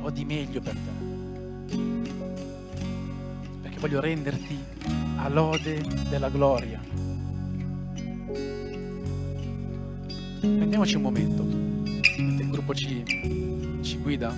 Ho 0.00 0.10
di 0.10 0.24
meglio 0.24 0.60
per 0.60 0.72
te. 0.72 0.93
Voglio 3.84 4.00
renderti 4.00 4.58
a 5.16 5.28
lode 5.28 5.84
della 6.08 6.30
gloria. 6.30 6.80
Prendiamoci 10.40 10.96
un 10.96 11.02
momento 11.02 11.42
gruppo 12.48 12.74
ci, 12.74 13.04
ci 13.82 13.98
guida. 13.98 14.34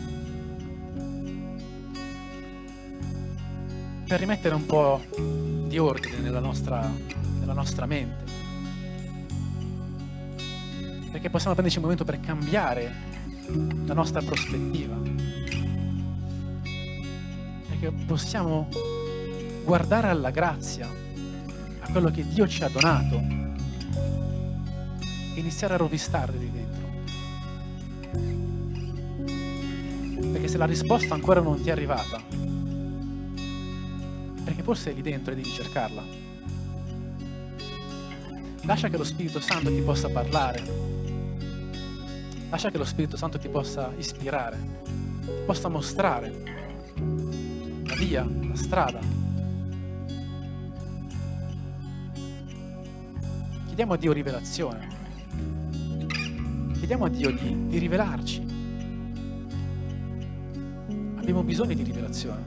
per 4.09 4.19
rimettere 4.19 4.53
un 4.57 4.67
po' 4.67 5.01
di 5.69 5.79
ordine 5.79 6.19
nella 6.19 6.41
nostra, 6.41 6.91
nella 7.39 7.53
nostra 7.53 7.87
mente. 7.87 8.25
Perché 11.13 11.31
possiamo 11.31 11.55
prenderci 11.55 11.77
un 11.77 11.83
momento 11.83 12.05
per 12.05 12.19
cambiare 12.19 12.93
la 13.85 13.95
nostra 13.95 14.21
prospettiva. 14.23 14.97
Perché 17.69 17.93
possiamo 18.07 18.96
guardare 19.67 20.07
alla 20.07 20.31
grazia, 20.31 20.89
a 21.81 21.91
quello 21.91 22.09
che 22.13 22.25
Dio 22.25 22.47
ci 22.47 22.63
ha 22.63 22.69
donato 22.69 23.17
e 25.35 25.41
iniziare 25.41 25.75
a 25.75 25.77
rovistarli 25.77 26.39
di 26.39 26.51
dentro. 26.53 26.85
Perché 30.31 30.47
se 30.47 30.57
la 30.57 30.67
risposta 30.67 31.15
ancora 31.15 31.41
non 31.41 31.61
ti 31.61 31.69
è 31.69 31.73
arrivata, 31.73 32.23
perché 34.45 34.63
forse 34.63 34.93
è 34.93 34.95
lì 34.95 35.03
dentro 35.03 35.33
e 35.33 35.35
devi 35.35 35.51
cercarla. 35.51 36.03
Lascia 38.63 38.89
che 38.89 38.97
lo 38.97 39.05
Spirito 39.05 39.41
Santo 39.41 39.69
ti 39.69 39.81
possa 39.81 40.09
parlare. 40.09 40.63
Lascia 42.51 42.71
che 42.71 42.79
lo 42.79 42.85
Spirito 42.85 43.17
Santo 43.17 43.37
ti 43.37 43.49
possa 43.49 43.93
ispirare, 43.99 44.59
ti 45.25 45.43
possa 45.45 45.69
mostrare 45.69 46.55
la 47.85 47.95
via, 47.97 48.25
la 48.25 48.55
strada. 48.55 49.16
Chiediamo 53.77 53.99
a 53.99 54.01
Dio 54.01 54.13
rivelazione. 54.15 54.89
Chiediamo 56.79 57.05
a 57.05 57.09
Dio 57.11 57.31
di, 57.31 57.67
di 57.69 57.77
rivelarci. 57.77 58.41
Abbiamo 61.17 61.43
bisogno 61.43 61.75
di 61.75 61.83
rivelazione. 61.83 62.43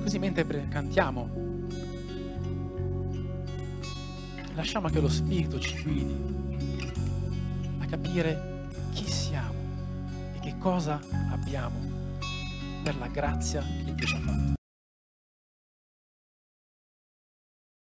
Così 0.00 0.18
mentre 0.18 0.66
cantiamo, 0.70 1.28
lasciamo 4.54 4.88
che 4.88 5.00
lo 5.00 5.10
Spirito 5.10 5.58
ci 5.58 5.82
guidi 5.82 6.16
a 7.80 7.84
capire 7.84 8.70
chi 8.92 9.06
siamo 9.10 9.60
e 10.34 10.38
che 10.40 10.56
cosa 10.56 10.98
abbiamo 11.30 11.76
per 12.82 12.96
la 12.96 13.08
grazia 13.08 13.60
che 13.60 13.94
Dio 13.94 14.06
ci 14.06 14.14
ha 14.14 14.20
fatto. 14.20 14.55